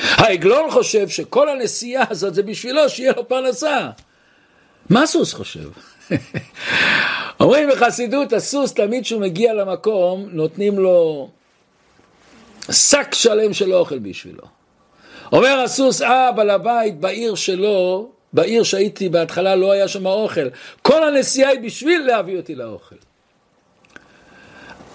[0.00, 3.90] העגלון חושב שכל הנסיעה הזאת זה בשבילו שיהיה לו פרנסה.
[4.90, 5.68] מה הסוס חושב?
[7.40, 11.28] אומרים בחסידות, הסוס תמיד כשהוא מגיע למקום, נותנים לו
[12.70, 14.42] שק שלם של אוכל בשבילו.
[15.32, 20.48] אומר הסוס, אה, בעל הבית בעיר שלו, בעיר שהייתי בהתחלה לא היה שם אוכל.
[20.82, 22.96] כל הנסיעה היא בשביל להביא אותי לאוכל.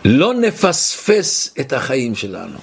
[0.05, 2.57] לא נפספס את החיים שלנו.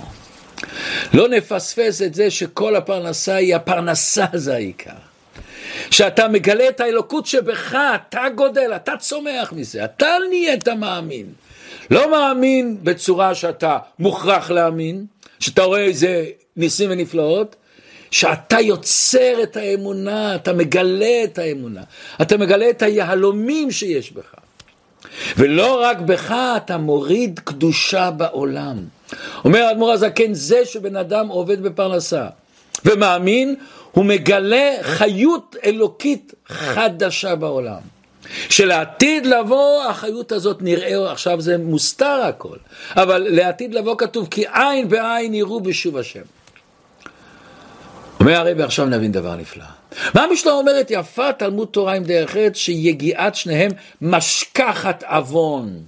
[1.15, 5.12] לא נפספס את זה שכל הפרנסה היא הפרנסה זה העיקר.
[5.90, 11.27] שאתה מגלה את האלוקות שבך, אתה גודל, אתה צומח מזה, אתה נהיית מאמין.
[11.90, 15.06] לא מאמין בצורה שאתה מוכרח להאמין,
[15.40, 16.25] שאתה רואה איזה
[16.56, 17.56] ניסים ונפלאות,
[18.10, 21.83] שאתה יוצר את האמונה, אתה מגלה את האמונה,
[22.23, 24.35] אתה מגלה את היהלומים שיש בך.
[25.37, 28.77] ולא רק בך אתה מוריד קדושה בעולם.
[29.44, 32.27] אומר האדמו"ר הזקן, זה שבן אדם עובד בפרנסה
[32.85, 33.54] ומאמין,
[33.93, 37.81] הוא מגלה חיות אלוקית חדשה בעולם.
[38.49, 42.57] שלעתיד לבוא החיות הזאת נראה, עכשיו זה מוסתר הכל,
[42.97, 46.23] אבל לעתיד לבוא כתוב כי עין בעין יראו בשוב השם.
[48.21, 49.65] אומר הרב, עכשיו נבין דבר נפלא.
[50.15, 50.87] מה המשנה אומרת?
[50.90, 53.71] יפה תלמוד תורה עם דרך ארץ, שיגיעת שניהם
[54.03, 55.81] משכחת עוון.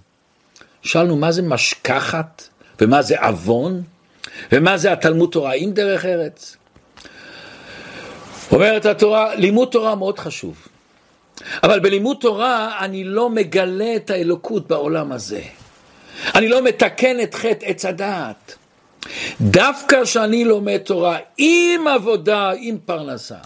[0.83, 2.49] שאלנו, מה זה משכחת?
[2.81, 3.83] ומה זה עוון?
[4.53, 6.57] ומה זה התלמוד תורה עם דרך ארץ?
[8.53, 10.69] אומרת התורה, לימוד תורה מאוד חשוב.
[11.63, 15.43] אבל בלימוד תורה אני לא מגלה את האלוקות בעולם הזה.
[16.35, 18.55] אני לא מתקן את חטא עץ הדעת.
[19.41, 23.39] דווקא כשאני לומד תורה עם עבודה, עם פרנסה,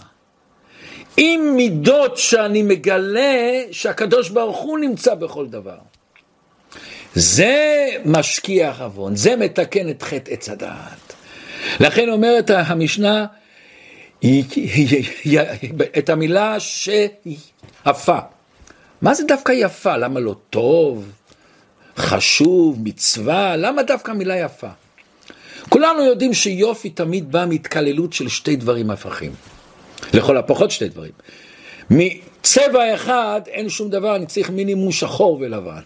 [1.17, 5.77] עם מידות שאני מגלה שהקדוש ברוך הוא נמצא בכל דבר.
[7.15, 11.13] זה משכיח עוון, זה מתקן את חטא עץ הדעת.
[11.79, 13.25] לכן אומרת המשנה
[15.97, 18.17] את המילה שיפה.
[19.01, 19.97] מה זה דווקא יפה?
[19.97, 21.11] למה לא טוב,
[21.97, 23.55] חשוב, מצווה?
[23.55, 24.67] למה דווקא מילה יפה?
[25.69, 29.31] כולנו יודעים שיופי תמיד בא מהתקללות של שתי דברים הפכים.
[30.13, 31.11] לכל הפחות שתי דברים.
[31.89, 35.81] מצבע אחד אין שום דבר, אני צריך מינימום שחור ולבן.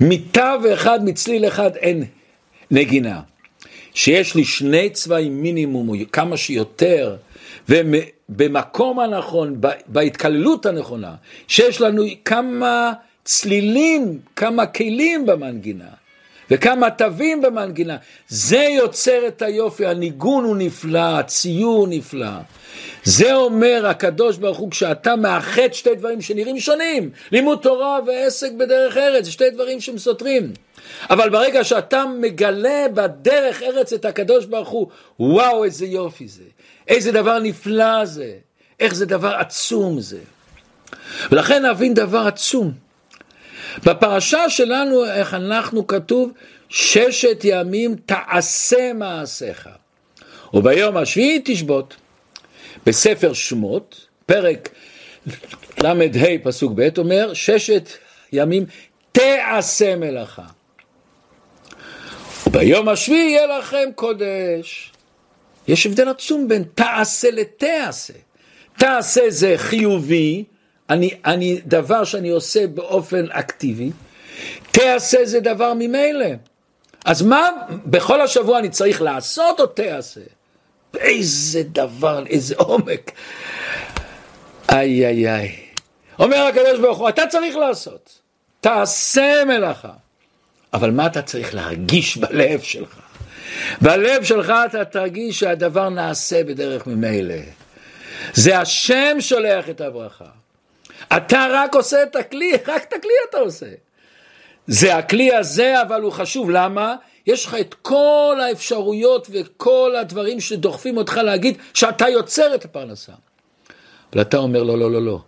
[0.00, 2.04] מתו אחד, מצליל אחד אין
[2.70, 3.20] נגינה.
[3.94, 7.16] שיש לי שני צבעים מינימום, כמה שיותר,
[7.68, 11.14] ובמקום הנכון, בהתקללות הנכונה,
[11.48, 12.92] שיש לנו כמה
[13.24, 15.88] צלילים, כמה כלים במנגינה.
[16.50, 17.96] וכמה תווים במנגינה.
[18.28, 22.30] זה יוצר את היופי, הניגון הוא נפלא, הציור נפלא.
[23.04, 28.96] זה אומר הקדוש ברוך הוא, כשאתה מאחד שתי דברים שנראים שונים, לימוד תורה ועסק בדרך
[28.96, 30.52] ארץ, זה שתי דברים שהם סותרים.
[31.10, 34.86] אבל ברגע שאתה מגלה בדרך ארץ את הקדוש ברוך הוא,
[35.20, 36.42] וואו איזה יופי זה,
[36.88, 38.32] איזה דבר נפלא זה,
[38.80, 40.20] איך זה דבר עצום זה.
[41.30, 42.72] ולכן נבין דבר עצום.
[43.84, 46.32] בפרשה שלנו, איך אנחנו כתוב,
[46.68, 49.68] ששת ימים תעשה מעשיך,
[50.54, 51.96] וביום השביעי תשבות.
[52.86, 54.68] בספר שמות, פרק
[55.82, 55.94] ל"ה
[56.42, 57.88] פסוק ב' אומר, ששת
[58.32, 58.64] ימים
[59.12, 60.46] תעשה מלאכה.
[62.46, 64.92] וביום השביעי יהיה לכם קודש.
[65.68, 68.12] יש הבדל עצום בין תעשה לתעשה.
[68.78, 70.44] תעשה זה חיובי,
[70.90, 73.90] אני, אני, דבר שאני עושה באופן אקטיבי,
[74.70, 76.26] תעשה זה דבר ממילא.
[77.04, 77.48] אז מה
[77.86, 80.20] בכל השבוע אני צריך לעשות או תעשה?
[80.96, 83.10] איזה דבר, איזה עומק.
[84.70, 85.56] איי איי איי.
[86.18, 88.18] אומר הקדוש ברוך הוא, אתה צריך לעשות,
[88.60, 89.92] תעשה מלאכה.
[90.72, 93.07] אבל מה אתה צריך להרגיש בלב שלך?
[93.80, 97.34] בלב שלך אתה תרגיש שהדבר נעשה בדרך ממילא.
[98.34, 100.24] זה השם שולח את הברכה.
[101.16, 103.66] אתה רק עושה את הכלי, רק את הכלי אתה עושה.
[104.66, 106.50] זה הכלי הזה, אבל הוא חשוב.
[106.50, 106.94] למה?
[107.26, 113.12] יש לך את כל האפשרויות וכל הדברים שדוחפים אותך להגיד שאתה יוצר את הפרנסה.
[114.12, 115.20] אבל אתה אומר לא, לא, לא, לא.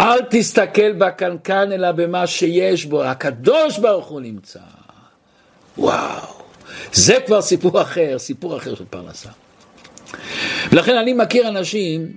[0.00, 4.58] אל תסתכל בקנקן אלא במה שיש בו, הקדוש ברוך הוא נמצא.
[5.78, 6.37] וואו,
[6.92, 9.28] זה כבר סיפור אחר, סיפור אחר של פרנסה.
[10.72, 12.08] ולכן אני מכיר אנשים,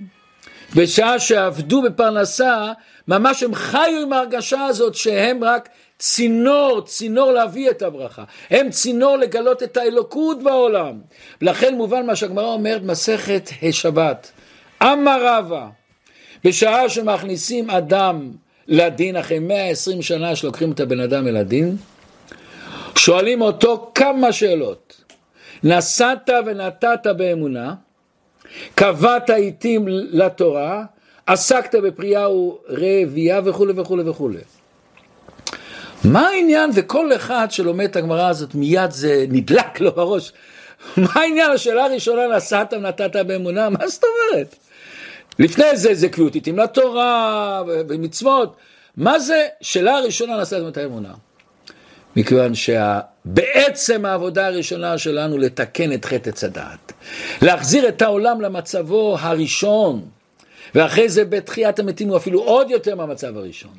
[0.76, 2.72] בשעה שעבדו בפרנסה,
[3.08, 8.24] ממש הם חיו עם ההרגשה הזאת שהם רק צינור, צינור להביא את הברכה.
[8.50, 11.00] הם צינור לגלות את האלוקות בעולם.
[11.42, 14.32] ולכן מובן מה שהגמרא אומרת מסכת השבת.
[14.82, 15.66] אמר רבא,
[16.44, 18.30] בשעה שמכניסים אדם
[18.68, 21.76] לדין אחרי 120 שנה שלוקחים את הבן אדם אל הדין,
[22.96, 25.04] שואלים אותו כמה שאלות.
[25.64, 27.74] נסעת ונתת באמונה,
[28.74, 30.84] קבעת עיתים לתורה,
[31.26, 34.38] עסקת בפרייה ורבייה וכולי וכולי וכולי.
[36.04, 40.32] מה העניין, וכל אחד שלומד את הגמרא הזאת מיד זה נדלק לו בראש,
[40.96, 44.56] מה העניין, השאלה הראשונה, נסעת ונתת באמונה, מה זאת אומרת?
[45.38, 48.56] לפני זה זה קביעות עיתים לתורה ומצוות,
[48.96, 51.12] מה זה, שאלה הראשונה נסעת ונתת באמונה?
[52.16, 56.92] מכיוון שבעצם העבודה הראשונה שלנו לתקן את חטא עץ הדעת,
[57.42, 60.08] להחזיר את העולם למצבו הראשון,
[60.74, 63.74] ואחרי זה בתחיית המתים הוא אפילו עוד יותר מהמצב הראשון.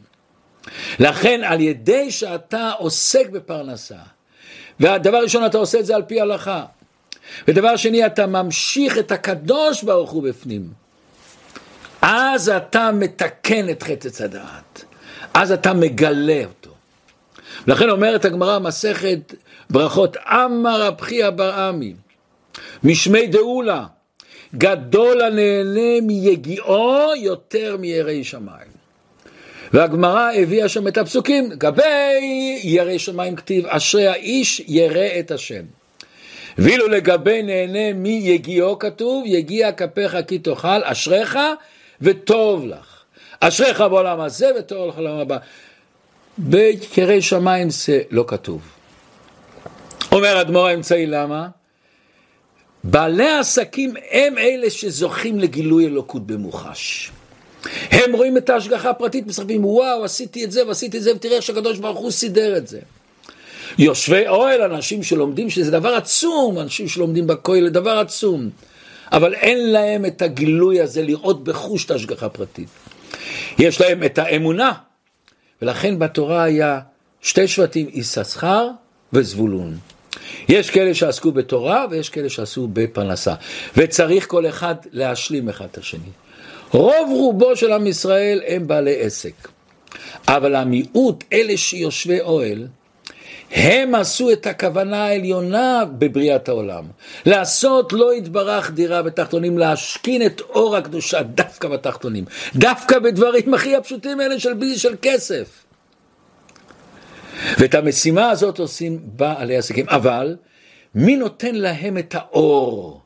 [1.00, 3.96] לכן על ידי שאתה עוסק בפרנסה,
[4.80, 6.66] והדבר ראשון אתה עושה את זה על פי הלכה,
[7.48, 10.70] ודבר שני אתה ממשיך את הקדוש ברוך הוא בפנים,
[12.02, 14.84] אז אתה מתקן את חטא הדעת,
[15.34, 16.63] אז אתה מגלה אותו.
[17.68, 19.34] לכן אומרת הגמרא מסכת
[19.70, 21.94] ברכות, אמר רב חייא בר עמי,
[22.84, 23.86] משמי דאולה,
[24.56, 28.74] גדול הנהנה מיגיעו יותר מיראי שמיים.
[29.74, 35.64] והגמרא הביאה שם את הפסוקים, גבי ירא שמיים כתיב, אשרי האיש ירא את השם.
[36.58, 41.40] ואילו לגבי נהנה מיגיעו כתוב, יגיע כפיך כי תאכל, אשריך
[42.02, 43.04] וטוב לך.
[43.40, 45.38] אשריך בעולם הזה וטוב לך לעולם הבא.
[46.40, 48.62] בקרי שמיים זה לא כתוב.
[50.12, 51.48] אומר אדמו"ר האמצעי, למה?
[52.84, 57.12] בעלי העסקים הם אלה שזוכים לגילוי אלוקות במוחש.
[57.92, 61.44] הם רואים את ההשגחה הפרטית, מסתכלים, וואו, עשיתי את זה ועשיתי את זה, ותראה איך
[61.44, 62.80] שהקדוש ברוך הוא סידר את זה.
[63.78, 68.50] יושבי אוהל, אנשים שלומדים, שזה דבר עצום, אנשים שלומדים בכולל, דבר עצום.
[69.12, 72.68] אבל אין להם את הגילוי הזה לראות בחוש את ההשגחה הפרטית.
[73.60, 74.72] יש להם את האמונה,
[75.62, 76.80] ולכן בתורה היה
[77.22, 78.70] שתי שבטים, יששכר
[79.14, 79.78] וזבולון.
[80.50, 83.34] יש כאלה שעסקו בתורה ויש כאלה שעשו בפרנסה,
[83.78, 86.10] וצריך כל אחד להשלים אחד את השני.
[86.72, 89.34] רוב רובו של עם ישראל הם בעלי עסק,
[90.28, 92.68] אבל המיעוט, אלה שיושבי אוהל,
[93.54, 96.86] הם עשו את הכוונה העליונה בבריאת העולם.
[97.26, 102.26] לעשות לא יתברך דירה בתחתונים, להשכין את אור הקדושה דווקא בתחתונים.
[102.56, 105.64] דווקא בדברים הכי הפשוטים האלה של ביזי של כסף.
[107.58, 109.86] ואת המשימה הזאת עושים בעלי עסקים.
[109.90, 110.36] אבל
[110.96, 113.02] מי נותן להם את האור?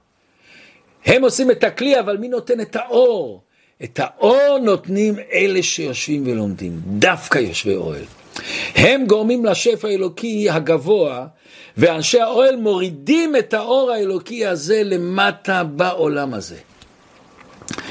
[1.06, 3.41] הם עושים את הכלי, אבל מי נותן את האור?
[3.84, 8.03] את האור נותנים אלה שיושבים ולומדים, דווקא יושבי אוהל.
[8.75, 11.25] הם גורמים לשפע האלוקי הגבוה,
[11.78, 16.55] ואנשי האוהל מורידים את האור האלוקי הזה למטה בעולם הזה.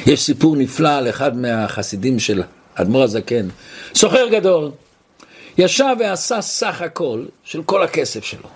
[0.06, 2.42] יש סיפור נפלא על אחד מהחסידים של
[2.74, 3.48] אדמו"ר הזקן,
[3.94, 4.70] סוחר גדול,
[5.58, 8.48] ישב ועשה סך הכל של כל הכסף שלו,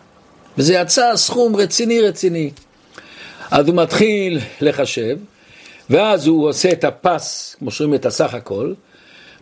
[0.58, 2.50] וזה יצא סכום רציני רציני.
[3.50, 5.16] אז הוא מתחיל לחשב,
[5.90, 8.72] ואז הוא עושה את הפס, כמו שאומרים את הסך הכל,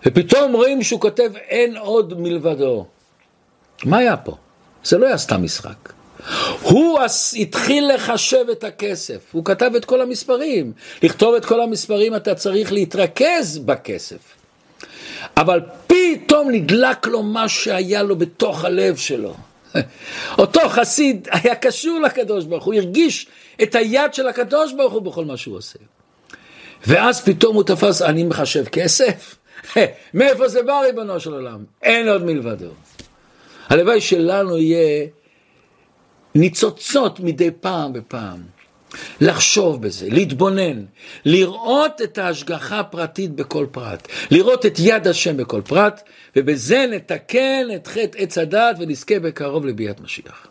[0.07, 2.87] ופתאום רואים שהוא כותב אין עוד מלבדו.
[3.85, 4.37] מה היה פה?
[4.85, 5.93] זה לא היה סתם משחק.
[6.63, 7.01] הוא
[7.37, 10.73] התחיל לחשב את הכסף, הוא כתב את כל המספרים.
[11.03, 14.19] לכתוב את כל המספרים אתה צריך להתרכז בכסף.
[15.37, 19.35] אבל פתאום נדלק לו מה שהיה לו בתוך הלב שלו.
[20.39, 23.27] אותו חסיד היה קשור לקדוש ברוך הוא, הרגיש
[23.63, 25.79] את היד של הקדוש ברוך הוא בכל מה שהוא עושה.
[26.87, 29.37] ואז פתאום הוא תפס, אני מחשב כסף?
[30.15, 31.65] מאיפה זה בא ריבונו של עולם?
[31.83, 32.71] אין עוד מלבדו.
[33.69, 35.07] הלוואי שלנו יהיה
[36.35, 38.59] ניצוצות מדי פעם בפעם.
[39.21, 40.85] לחשוב בזה, להתבונן,
[41.25, 46.03] לראות את ההשגחה הפרטית בכל פרט, לראות את יד השם בכל פרט,
[46.37, 50.47] ובזה נתקן את חטא עץ הדת ונזכה בקרוב לביאת משיח.